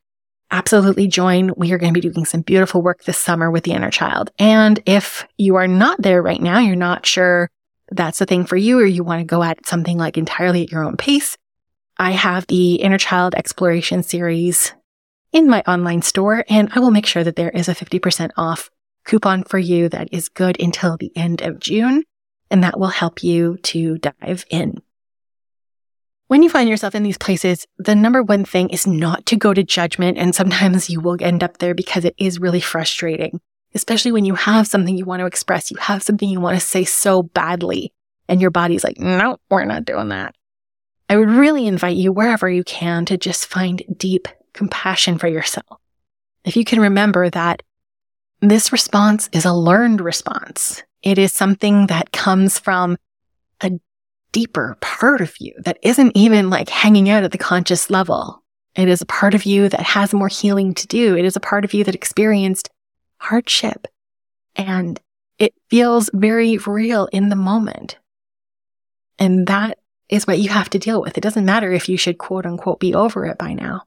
absolutely 0.55 1.07
join. 1.07 1.51
We 1.57 1.73
are 1.73 1.77
going 1.77 1.93
to 1.93 1.99
be 1.99 2.07
doing 2.07 2.25
some 2.25 2.39
beautiful 2.39 2.81
work 2.81 3.03
this 3.03 3.17
summer 3.17 3.51
with 3.51 3.65
the 3.65 3.73
inner 3.73 3.91
child. 3.91 4.31
And 4.39 4.79
if 4.85 5.27
you 5.37 5.55
are 5.55 5.67
not 5.67 6.01
there 6.01 6.21
right 6.21 6.41
now, 6.41 6.59
you're 6.59 6.77
not 6.77 7.05
sure 7.05 7.49
that's 7.91 8.19
the 8.19 8.25
thing 8.25 8.45
for 8.45 8.55
you, 8.55 8.79
or 8.79 8.85
you 8.85 9.03
want 9.03 9.19
to 9.19 9.25
go 9.25 9.43
at 9.43 9.65
something 9.67 9.97
like 9.97 10.17
entirely 10.17 10.63
at 10.63 10.71
your 10.71 10.83
own 10.83 10.95
pace, 10.95 11.37
I 11.97 12.11
have 12.11 12.47
the 12.47 12.75
inner 12.75 12.97
child 12.97 13.35
exploration 13.35 14.01
series 14.01 14.73
in 15.33 15.49
my 15.49 15.61
online 15.67 16.01
store, 16.01 16.45
and 16.49 16.69
I 16.73 16.79
will 16.79 16.91
make 16.91 17.05
sure 17.05 17.23
that 17.23 17.35
there 17.35 17.49
is 17.49 17.67
a 17.67 17.75
50% 17.75 18.31
off 18.37 18.69
coupon 19.03 19.43
for 19.43 19.59
you 19.59 19.89
that 19.89 20.07
is 20.11 20.29
good 20.29 20.59
until 20.59 20.97
the 20.97 21.11
end 21.15 21.41
of 21.41 21.59
June. 21.59 22.03
And 22.49 22.63
that 22.63 22.79
will 22.79 22.87
help 22.87 23.23
you 23.23 23.57
to 23.63 23.97
dive 23.97 24.45
in. 24.49 24.81
When 26.27 26.41
you 26.41 26.49
find 26.49 26.67
yourself 26.67 26.95
in 26.95 27.03
these 27.03 27.19
places, 27.19 27.67
the 27.77 27.93
number 27.93 28.23
one 28.23 28.45
thing 28.45 28.69
is 28.69 28.87
not 28.87 29.25
to 29.27 29.35
go 29.35 29.53
to 29.53 29.63
judgment. 29.63 30.17
And 30.17 30.33
sometimes 30.33 30.89
you 30.89 30.99
will 30.99 31.17
end 31.19 31.43
up 31.43 31.57
there 31.57 31.75
because 31.75 32.05
it 32.05 32.15
is 32.17 32.39
really 32.39 32.61
frustrating, 32.61 33.39
especially 33.73 34.11
when 34.11 34.25
you 34.25 34.35
have 34.35 34.67
something 34.67 34.97
you 34.97 35.05
want 35.05 35.19
to 35.19 35.27
express. 35.27 35.69
You 35.69 35.77
have 35.77 36.01
something 36.03 36.27
you 36.27 36.39
want 36.39 36.59
to 36.59 36.65
say 36.65 36.83
so 36.83 37.23
badly 37.23 37.93
and 38.27 38.41
your 38.41 38.51
body's 38.51 38.83
like, 38.83 38.99
no, 38.99 39.37
we're 39.49 39.65
not 39.65 39.85
doing 39.85 40.09
that. 40.09 40.35
I 41.09 41.17
would 41.17 41.29
really 41.29 41.67
invite 41.67 41.97
you 41.97 42.11
wherever 42.11 42.49
you 42.49 42.63
can 42.63 43.05
to 43.05 43.17
just 43.17 43.45
find 43.45 43.83
deep 43.95 44.27
compassion 44.53 45.19
for 45.19 45.27
yourself. 45.27 45.79
If 46.43 46.55
you 46.55 46.65
can 46.65 46.79
remember 46.79 47.29
that 47.29 47.61
this 48.41 48.71
response 48.71 49.29
is 49.31 49.45
a 49.45 49.53
learned 49.53 50.01
response. 50.01 50.83
It 51.03 51.19
is 51.19 51.31
something 51.33 51.87
that 51.87 52.11
comes 52.11 52.57
from 52.57 52.97
a 53.61 53.71
deeper 54.35 54.75
part 54.81 55.21
of 55.21 55.33
you 55.39 55.53
that 55.63 55.79
isn't 55.81 56.11
even 56.13 56.49
like 56.49 56.67
hanging 56.67 57.09
out 57.09 57.23
at 57.23 57.31
the 57.31 57.37
conscious 57.37 57.89
level. 57.89 58.43
It 58.75 58.89
is 58.89 59.01
a 59.01 59.05
part 59.05 59.33
of 59.33 59.45
you 59.45 59.69
that 59.69 59.79
has 59.79 60.13
more 60.13 60.27
healing 60.27 60.73
to 60.73 60.85
do. 60.87 61.15
It 61.15 61.23
is 61.23 61.37
a 61.37 61.39
part 61.39 61.63
of 61.63 61.73
you 61.73 61.85
that 61.85 61.95
experienced 61.95 62.69
hardship 63.15 63.87
and 64.57 64.99
it 65.39 65.53
feels 65.69 66.09
very 66.13 66.57
real 66.57 67.05
in 67.13 67.29
the 67.29 67.37
moment. 67.37 67.97
And 69.17 69.47
that 69.47 69.77
is 70.09 70.27
what 70.27 70.39
you 70.39 70.49
have 70.49 70.69
to 70.71 70.79
deal 70.79 71.01
with. 71.01 71.17
It 71.17 71.21
doesn't 71.21 71.45
matter 71.45 71.71
if 71.71 71.87
you 71.87 71.95
should 71.95 72.17
quote 72.17 72.45
unquote 72.45 72.81
be 72.81 72.93
over 72.93 73.25
it 73.25 73.37
by 73.37 73.53
now. 73.53 73.83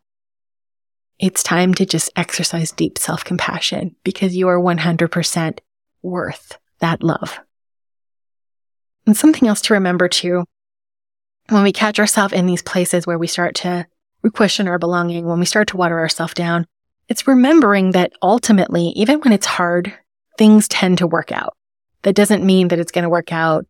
It's 1.18 1.42
time 1.42 1.74
to 1.74 1.84
just 1.84 2.10
exercise 2.16 2.72
deep 2.72 2.96
self 2.96 3.22
compassion 3.22 3.96
because 4.02 4.34
you 4.34 4.48
are 4.48 4.58
100% 4.58 5.58
worth 6.00 6.58
that 6.78 7.02
love. 7.02 7.38
And 9.08 9.16
something 9.16 9.48
else 9.48 9.62
to 9.62 9.72
remember 9.72 10.06
too, 10.06 10.44
when 11.48 11.62
we 11.62 11.72
catch 11.72 11.98
ourselves 11.98 12.34
in 12.34 12.44
these 12.44 12.60
places 12.60 13.06
where 13.06 13.16
we 13.16 13.26
start 13.26 13.54
to 13.54 13.86
question 14.34 14.68
our 14.68 14.78
belonging, 14.78 15.24
when 15.24 15.38
we 15.38 15.46
start 15.46 15.68
to 15.68 15.78
water 15.78 15.98
ourselves 15.98 16.34
down, 16.34 16.66
it's 17.08 17.26
remembering 17.26 17.92
that 17.92 18.12
ultimately, 18.20 18.88
even 18.96 19.18
when 19.20 19.32
it's 19.32 19.46
hard, 19.46 19.94
things 20.36 20.68
tend 20.68 20.98
to 20.98 21.06
work 21.06 21.32
out. 21.32 21.56
That 22.02 22.16
doesn't 22.16 22.44
mean 22.44 22.68
that 22.68 22.78
it's 22.78 22.92
going 22.92 23.04
to 23.04 23.08
work 23.08 23.32
out 23.32 23.66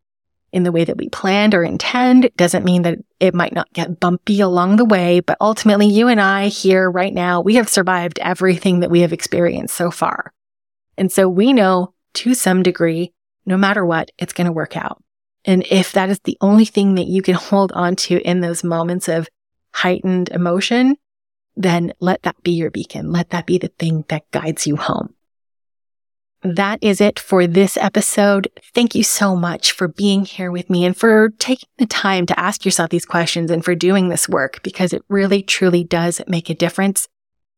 in 0.50 0.64
the 0.64 0.72
way 0.72 0.82
that 0.82 0.96
we 0.96 1.08
planned 1.08 1.54
or 1.54 1.62
intend. 1.62 2.24
It 2.24 2.36
doesn't 2.36 2.64
mean 2.64 2.82
that 2.82 2.98
it 3.20 3.32
might 3.32 3.54
not 3.54 3.72
get 3.72 4.00
bumpy 4.00 4.40
along 4.40 4.74
the 4.74 4.84
way, 4.84 5.20
but 5.20 5.38
ultimately 5.40 5.86
you 5.86 6.08
and 6.08 6.20
I 6.20 6.48
here 6.48 6.90
right 6.90 7.14
now, 7.14 7.42
we 7.42 7.54
have 7.54 7.68
survived 7.68 8.18
everything 8.18 8.80
that 8.80 8.90
we 8.90 9.02
have 9.02 9.12
experienced 9.12 9.76
so 9.76 9.92
far. 9.92 10.32
And 10.96 11.12
so 11.12 11.28
we 11.28 11.52
know 11.52 11.94
to 12.14 12.34
some 12.34 12.64
degree, 12.64 13.12
no 13.46 13.56
matter 13.56 13.86
what, 13.86 14.10
it's 14.18 14.32
going 14.32 14.48
to 14.48 14.52
work 14.52 14.76
out. 14.76 15.00
And 15.48 15.66
if 15.70 15.92
that 15.92 16.10
is 16.10 16.20
the 16.20 16.36
only 16.42 16.66
thing 16.66 16.94
that 16.96 17.06
you 17.06 17.22
can 17.22 17.34
hold 17.48 17.72
on 17.72 17.96
to 17.96 18.20
in 18.20 18.40
those 18.40 18.62
moments 18.62 19.08
of 19.08 19.28
heightened 19.72 20.28
emotion, 20.28 20.96
then 21.56 21.92
let 22.00 22.22
that 22.22 22.40
be 22.42 22.52
your 22.52 22.70
beacon. 22.70 23.10
Let 23.10 23.30
that 23.30 23.46
be 23.46 23.58
the 23.58 23.72
thing 23.78 24.04
that 24.08 24.30
guides 24.30 24.66
you 24.66 24.76
home. 24.76 25.14
That 26.42 26.78
is 26.82 27.00
it 27.00 27.18
for 27.18 27.48
this 27.48 27.76
episode. 27.76 28.48
Thank 28.72 28.94
you 28.94 29.02
so 29.02 29.34
much 29.34 29.72
for 29.72 29.88
being 29.88 30.24
here 30.24 30.52
with 30.52 30.70
me 30.70 30.84
and 30.84 30.96
for 30.96 31.30
taking 31.38 31.68
the 31.78 31.86
time 31.86 32.26
to 32.26 32.38
ask 32.38 32.64
yourself 32.64 32.90
these 32.90 33.04
questions 33.06 33.50
and 33.50 33.64
for 33.64 33.74
doing 33.74 34.08
this 34.08 34.28
work 34.28 34.62
because 34.62 34.92
it 34.92 35.02
really 35.08 35.42
truly 35.42 35.82
does 35.82 36.20
make 36.28 36.48
a 36.48 36.54
difference. 36.54 37.08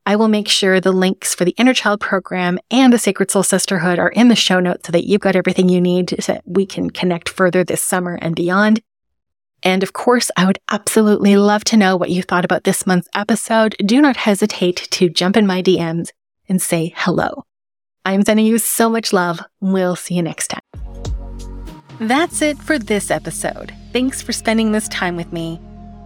I 0.07 0.17
will 0.17 0.29
make 0.29 0.49
sure 0.49 0.81
the 0.81 0.93
links 0.93 1.35
for 1.35 1.45
the 1.45 1.55
Inner 1.59 1.75
Child 1.75 2.01
program 2.01 2.59
and 2.71 2.93
the 2.93 2.99
Sacred 2.99 3.31
Soul 3.31 3.43
Sisterhood 3.43 3.99
are 3.99 4.09
in 4.09 4.29
the 4.29 4.37
show 4.37 4.61
notes 4.61 4.87
so 4.87 4.93
that 4.93 5.05
you've 5.05 5.21
got 5.21 5.37
everything 5.37 5.69
you 5.69 5.81
need 5.81 6.17
so 6.21 6.35
that 6.35 6.43
we 6.47 6.67
can 6.67 6.91
connect 6.91 7.29
further 7.29 7.63
this 7.65 7.83
summer 7.83 8.19
and 8.21 8.35
beyond. 8.35 8.81
And 9.63 9.83
of 9.83 9.93
course, 9.93 10.31
I 10.37 10.47
would 10.47 10.59
absolutely 10.71 11.37
love 11.37 11.65
to 11.65 11.77
know 11.77 11.97
what 11.97 12.11
you 12.11 12.23
thought 12.23 12.45
about 12.45 12.65
this 12.65 12.87
month's 12.87 13.09
episode. 13.15 13.77
Do 13.85 14.01
not 14.01 14.17
hesitate 14.17 14.89
to 14.93 15.11
jump 15.11 15.37
in 15.37 15.47
my 15.47 15.63
DMs 15.63 16.11
and 16.49 16.61
say 16.61 16.93
hello. 16.97 17.45
I'm 18.05 18.25
sending 18.25 18.47
you 18.47 18.59
so 18.59 18.89
much 18.89 19.13
love. 19.13 19.41
We'll 19.61 19.97
see 19.97 20.15
you 20.15 20.23
next 20.23 20.49
time. 20.49 20.61
That's 22.01 22.41
it 22.41 22.57
for 22.59 22.79
this 22.79 23.11
episode. 23.11 23.75
Thanks 23.93 24.23
for 24.23 24.33
spending 24.33 24.73
this 24.73 24.89
time 24.89 25.17
with 25.17 25.33
me. 25.33 25.61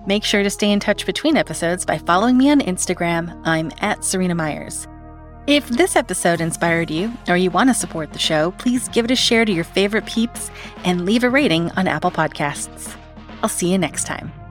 Make 0.07 0.25
sure 0.25 0.43
to 0.43 0.51
stay 0.51 0.71
in 0.71 0.81
touch 0.81 1.07
between 1.07 1.37
episodes 1.37 1.87
by 1.87 1.99
following 1.99 2.37
me 2.37 2.51
on 2.51 2.61
Instagram. 2.61 3.41
I'm 3.45 3.73
at 3.81 4.05
Serena 4.05 4.35
Myers. 4.35 4.87
If 5.47 5.69
this 5.69 5.97
episode 5.97 6.41
inspired 6.41 6.91
you 6.91 7.13
or 7.29 7.37
you 7.37 7.51
want 7.51 7.71
to 7.71 7.75
support 7.75 8.13
the 8.13 8.19
show, 8.19 8.51
please 8.53 8.89
give 8.89 9.07
it 9.07 9.11
a 9.11 9.17
share 9.17 9.45
to 9.45 9.53
your 9.53 9.65
favorite 9.65 10.07
peeps 10.07 10.51
and 10.85 11.05
leave 11.05 11.25
a 11.25 11.31
rating 11.31 11.71
on 11.73 11.87
Apple 11.87 12.11
Podcasts. 12.11 12.95
I'll 13.43 13.49
see 13.49 13.71
you 13.71 13.79
next 13.79 14.07
time. 14.07 14.44